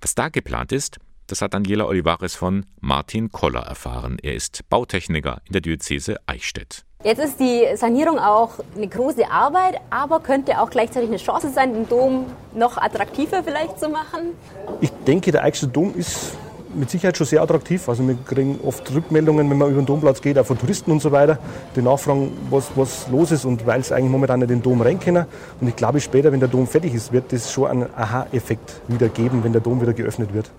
Was 0.00 0.14
da 0.14 0.28
geplant 0.28 0.72
ist, 0.72 0.98
das 1.26 1.42
hat 1.42 1.54
Daniela 1.54 1.86
Olivares 1.86 2.34
von 2.34 2.66
Martin 2.80 3.30
Koller 3.30 3.60
erfahren. 3.60 4.18
Er 4.22 4.34
ist 4.34 4.68
Bautechniker 4.68 5.42
in 5.44 5.52
der 5.52 5.60
Diözese 5.60 6.16
Eichstätt. 6.26 6.85
Jetzt 7.06 7.20
ist 7.20 7.38
die 7.38 7.62
Sanierung 7.76 8.18
auch 8.18 8.54
eine 8.74 8.88
große 8.88 9.30
Arbeit, 9.30 9.76
aber 9.90 10.18
könnte 10.18 10.60
auch 10.60 10.70
gleichzeitig 10.70 11.08
eine 11.08 11.18
Chance 11.18 11.50
sein, 11.50 11.72
den 11.72 11.88
Dom 11.88 12.26
noch 12.52 12.78
attraktiver 12.78 13.44
vielleicht 13.44 13.78
zu 13.78 13.88
machen. 13.88 14.34
Ich 14.80 14.90
denke, 15.06 15.30
der 15.30 15.44
Eichstätter 15.44 15.72
Dom 15.72 15.94
ist 15.94 16.32
mit 16.74 16.90
Sicherheit 16.90 17.16
schon 17.16 17.28
sehr 17.28 17.42
attraktiv. 17.42 17.88
Also 17.88 18.04
wir 18.08 18.18
kriegen 18.26 18.58
oft 18.66 18.92
Rückmeldungen, 18.92 19.48
wenn 19.48 19.56
man 19.56 19.70
über 19.70 19.82
den 19.82 19.86
Domplatz 19.86 20.20
geht, 20.20 20.36
auch 20.36 20.46
von 20.46 20.58
Touristen 20.58 20.90
und 20.90 21.00
so 21.00 21.12
weiter, 21.12 21.38
die 21.76 21.80
nachfragen, 21.80 22.36
was, 22.50 22.72
was 22.74 23.06
los 23.08 23.30
ist 23.30 23.44
und 23.44 23.64
weil 23.66 23.78
es 23.78 23.92
eigentlich 23.92 24.10
momentan 24.10 24.40
nicht 24.40 24.50
den 24.50 24.62
Dom 24.62 24.80
rein 24.80 24.98
können. 24.98 25.26
Und 25.60 25.68
ich 25.68 25.76
glaube, 25.76 26.00
später, 26.00 26.32
wenn 26.32 26.40
der 26.40 26.48
Dom 26.48 26.66
fertig 26.66 26.92
ist, 26.92 27.12
wird 27.12 27.32
das 27.32 27.52
schon 27.52 27.70
einen 27.70 27.86
Aha-Effekt 27.96 28.80
wieder 28.88 29.08
geben, 29.08 29.44
wenn 29.44 29.52
der 29.52 29.62
Dom 29.62 29.80
wieder 29.80 29.92
geöffnet 29.92 30.34
wird. 30.34 30.50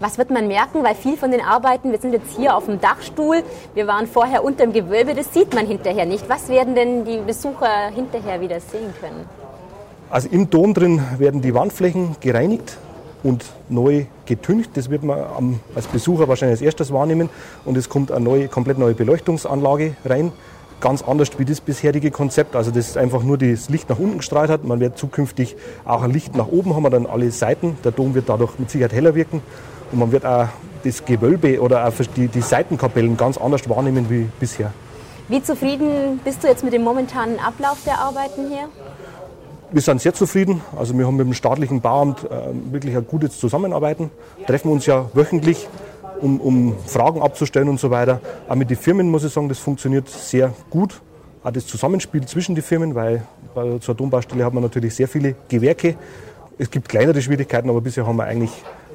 Was 0.00 0.16
wird 0.16 0.30
man 0.30 0.46
merken? 0.46 0.84
Weil 0.84 0.94
viel 0.94 1.16
von 1.16 1.32
den 1.32 1.40
Arbeiten, 1.40 1.90
wir 1.90 1.98
sind 1.98 2.12
jetzt 2.12 2.36
hier 2.36 2.56
auf 2.56 2.66
dem 2.66 2.80
Dachstuhl, 2.80 3.42
wir 3.74 3.86
waren 3.88 4.06
vorher 4.06 4.44
unter 4.44 4.64
dem 4.64 4.72
Gewölbe, 4.72 5.14
das 5.14 5.34
sieht 5.34 5.54
man 5.54 5.66
hinterher 5.66 6.06
nicht. 6.06 6.28
Was 6.28 6.48
werden 6.48 6.76
denn 6.76 7.04
die 7.04 7.18
Besucher 7.18 7.88
hinterher 7.92 8.40
wieder 8.40 8.60
sehen 8.60 8.94
können? 9.00 9.24
Also 10.08 10.28
im 10.30 10.48
Dom 10.48 10.72
drin 10.72 11.02
werden 11.18 11.42
die 11.42 11.52
Wandflächen 11.52 12.16
gereinigt 12.20 12.78
und 13.24 13.44
neu 13.68 14.06
getüncht. 14.24 14.70
Das 14.74 14.88
wird 14.88 15.02
man 15.02 15.60
als 15.74 15.86
Besucher 15.88 16.28
wahrscheinlich 16.28 16.58
als 16.58 16.62
erstes 16.62 16.92
wahrnehmen. 16.92 17.28
Und 17.64 17.76
es 17.76 17.88
kommt 17.88 18.12
eine 18.12 18.24
neue, 18.24 18.48
komplett 18.48 18.78
neue 18.78 18.94
Beleuchtungsanlage 18.94 19.96
rein. 20.04 20.32
Ganz 20.80 21.02
anders 21.02 21.30
wie 21.38 21.44
das 21.44 21.60
bisherige 21.60 22.12
Konzept. 22.12 22.54
Also 22.54 22.70
das 22.70 22.88
ist 22.88 22.96
einfach 22.96 23.24
nur 23.24 23.36
das 23.36 23.68
Licht 23.68 23.90
nach 23.90 23.98
unten 23.98 24.18
gestrahlt 24.18 24.48
hat. 24.48 24.64
Man 24.64 24.78
wird 24.78 24.96
zukünftig 24.96 25.56
auch 25.84 26.02
ein 26.02 26.12
Licht 26.12 26.36
nach 26.36 26.46
oben 26.46 26.76
haben 26.76 26.88
dann 26.90 27.06
alle 27.06 27.30
Seiten. 27.32 27.76
Der 27.84 27.90
Dom 27.90 28.14
wird 28.14 28.28
dadurch 28.28 28.58
mit 28.58 28.70
Sicherheit 28.70 28.92
heller 28.92 29.16
wirken. 29.16 29.42
Und 29.92 29.98
man 29.98 30.12
wird 30.12 30.24
auch 30.24 30.48
das 30.84 31.04
Gewölbe 31.04 31.60
oder 31.60 31.86
auch 31.86 31.92
die, 32.16 32.28
die 32.28 32.40
Seitenkapellen 32.40 33.16
ganz 33.16 33.38
anders 33.38 33.68
wahrnehmen 33.68 34.08
wie 34.08 34.28
bisher. 34.38 34.72
Wie 35.28 35.42
zufrieden 35.42 36.20
bist 36.24 36.42
du 36.42 36.48
jetzt 36.48 36.64
mit 36.64 36.72
dem 36.72 36.82
momentanen 36.82 37.38
Ablauf 37.38 37.78
der 37.84 37.98
Arbeiten 37.98 38.48
hier? 38.48 38.68
Wir 39.70 39.82
sind 39.82 40.00
sehr 40.00 40.14
zufrieden. 40.14 40.62
Also 40.78 40.96
wir 40.96 41.06
haben 41.06 41.16
mit 41.16 41.26
dem 41.26 41.34
staatlichen 41.34 41.82
Bauamt 41.82 42.24
äh, 42.24 42.72
wirklich 42.72 42.96
ein 42.96 43.06
gutes 43.06 43.38
Zusammenarbeiten. 43.38 44.10
Treffen 44.46 44.72
uns 44.72 44.86
ja 44.86 45.10
wöchentlich, 45.12 45.68
um, 46.22 46.40
um, 46.40 46.74
Fragen 46.86 47.20
abzustellen 47.20 47.68
und 47.68 47.78
so 47.78 47.90
weiter. 47.90 48.20
Auch 48.48 48.54
mit 48.54 48.70
den 48.70 48.78
Firmen 48.78 49.10
muss 49.10 49.24
ich 49.24 49.32
sagen, 49.32 49.50
das 49.50 49.58
funktioniert 49.58 50.08
sehr 50.08 50.54
gut. 50.70 51.02
Auch 51.44 51.50
das 51.50 51.66
Zusammenspiel 51.66 52.24
zwischen 52.24 52.54
den 52.54 52.64
Firmen, 52.64 52.94
weil 52.94 53.22
einer 53.54 53.78
Dombaustelle 53.78 54.44
hat 54.44 54.54
man 54.54 54.62
natürlich 54.62 54.94
sehr 54.94 55.08
viele 55.08 55.34
Gewerke. 55.48 55.96
Es 56.56 56.70
gibt 56.70 56.88
kleinere 56.88 57.20
Schwierigkeiten, 57.20 57.68
aber 57.68 57.82
bisher 57.82 58.06
haben 58.06 58.16
wir 58.16 58.24
eigentlich 58.24 58.50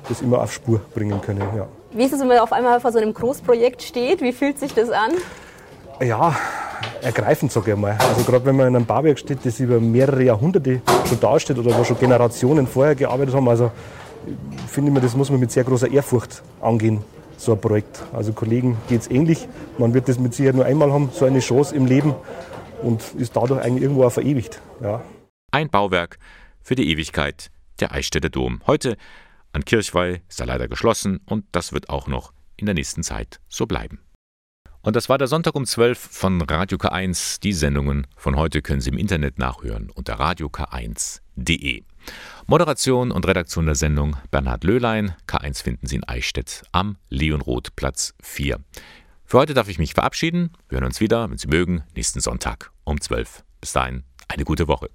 das 0.08 0.22
immer 0.22 0.42
auf 0.42 0.52
Spur 0.52 0.82
bringen 0.94 1.22
können. 1.22 1.42
Ja. 1.56 1.68
Wie 1.92 2.04
ist 2.04 2.14
es, 2.14 2.20
wenn 2.20 2.28
man 2.28 2.40
auf 2.40 2.52
einmal 2.52 2.80
vor 2.80 2.92
so 2.92 3.00
einem 3.00 3.14
Großprojekt 3.14 3.82
steht? 3.84 4.22
Wie 4.22 4.32
fühlt 4.32 4.60
sich 4.60 4.74
das 4.74 4.90
an? 4.90 5.12
Ja, 6.02 6.36
ergreifend, 7.02 7.52
sage 7.52 7.72
ich 7.72 7.78
mal. 7.78 7.98
Also 8.00 8.24
gerade 8.24 8.46
wenn 8.46 8.56
man 8.56 8.68
in 8.68 8.76
einem 8.76 8.86
Bauwerk 8.86 9.20
steht, 9.20 9.46
das 9.46 9.60
über 9.60 9.80
mehrere 9.80 10.24
Jahrhunderte 10.24 10.82
schon 11.08 11.20
dasteht 11.20 11.58
oder 11.58 11.78
wo 11.78 11.84
schon 11.84 12.00
Generationen 12.00 12.68
vorher 12.68 12.96
gearbeitet 12.96 13.36
haben, 13.36 13.48
also 13.48 13.72
finde 14.68 14.90
ich 14.90 14.94
mir, 14.96 15.02
das 15.02 15.16
muss 15.16 15.30
man 15.30 15.40
mit 15.40 15.52
sehr 15.52 15.64
großer 15.64 15.92
Ehrfurcht 15.92 16.42
angehen, 16.62 17.04
so 17.38 17.54
ein 17.54 17.62
Projekt. 17.62 18.04
Also 18.14 18.34
Kollegen 18.34 18.78
geht 18.90 19.02
es 19.02 19.12
ähnlich. 19.12 19.48
Man 19.78 19.94
wird 19.94 20.10
das 20.10 20.18
mit 20.18 20.34
Sicherheit 20.34 20.56
nur 20.56 20.66
einmal 20.66 20.92
haben, 20.92 21.10
so 21.14 21.26
eine 21.26 21.40
Chance 21.40 21.76
im 21.76 21.86
Leben 21.86 22.16
und 22.82 23.02
ist 23.18 23.36
dadurch 23.36 23.62
eigentlich 23.62 23.84
irgendwo 23.84 24.06
auch 24.06 24.12
verewigt. 24.12 24.62
Ja. 24.82 25.02
Ein 25.52 25.70
Bauwerk 25.70 26.18
für 26.62 26.76
die 26.76 26.90
Ewigkeit, 26.90 27.52
der 27.80 27.92
Eichstätter 27.92 28.30
Dom. 28.30 28.62
Heute 28.66 28.98
an 29.54 29.64
Kirchweih 29.64 30.22
ist 30.28 30.40
er 30.40 30.48
leider 30.48 30.68
geschlossen 30.68 31.22
und 31.26 31.46
das 31.52 31.72
wird 31.72 31.90
auch 31.90 32.08
noch 32.08 32.34
in 32.58 32.66
der 32.66 32.76
nächsten 32.76 33.04
Zeit 33.04 33.40
so 33.48 33.66
bleiben. 33.66 34.00
Und 34.82 34.98
das 34.98 35.08
war 35.08 35.18
der 35.18 35.28
Sonntag 35.28 35.56
um 35.56 35.66
12 35.66 35.98
von 35.98 36.42
Radio 36.42 36.78
K1. 36.78 37.40
Die 37.42 37.54
Sendungen 37.54 38.06
von 38.18 38.36
heute 38.36 38.62
können 38.62 38.82
Sie 38.82 38.90
im 38.90 38.98
Internet 38.98 39.40
nachhören 39.40 39.90
unter 39.90 40.20
radiok1.de. 40.20 41.84
Moderation 42.48 43.12
und 43.12 43.26
Redaktion 43.26 43.66
der 43.66 43.76
Sendung 43.76 44.18
Bernhard 44.30 44.66
Löhlein. 44.66 45.16
K1 45.26 45.64
finden 45.64 45.88
Sie 45.88 45.96
in 45.96 46.04
Eichstätt 46.04 46.64
am 46.74 46.98
Leonroth 47.10 47.78
Platz 47.78 48.14
4. 48.22 48.60
Für 49.24 49.38
heute 49.38 49.54
darf 49.54 49.70
ich 49.70 49.80
mich 49.80 49.94
verabschieden. 49.94 50.52
Wir 50.68 50.80
hören 50.80 50.88
uns 50.88 51.00
wieder, 51.00 51.30
wenn 51.30 51.38
Sie 51.38 51.48
mögen, 51.48 51.84
nächsten 51.96 52.20
Sonntag 52.20 52.72
um 52.84 53.00
12. 53.00 53.46
Bis 53.62 53.72
dahin, 53.72 54.04
eine 54.28 54.44
gute 54.44 54.68
Woche. 54.68 54.90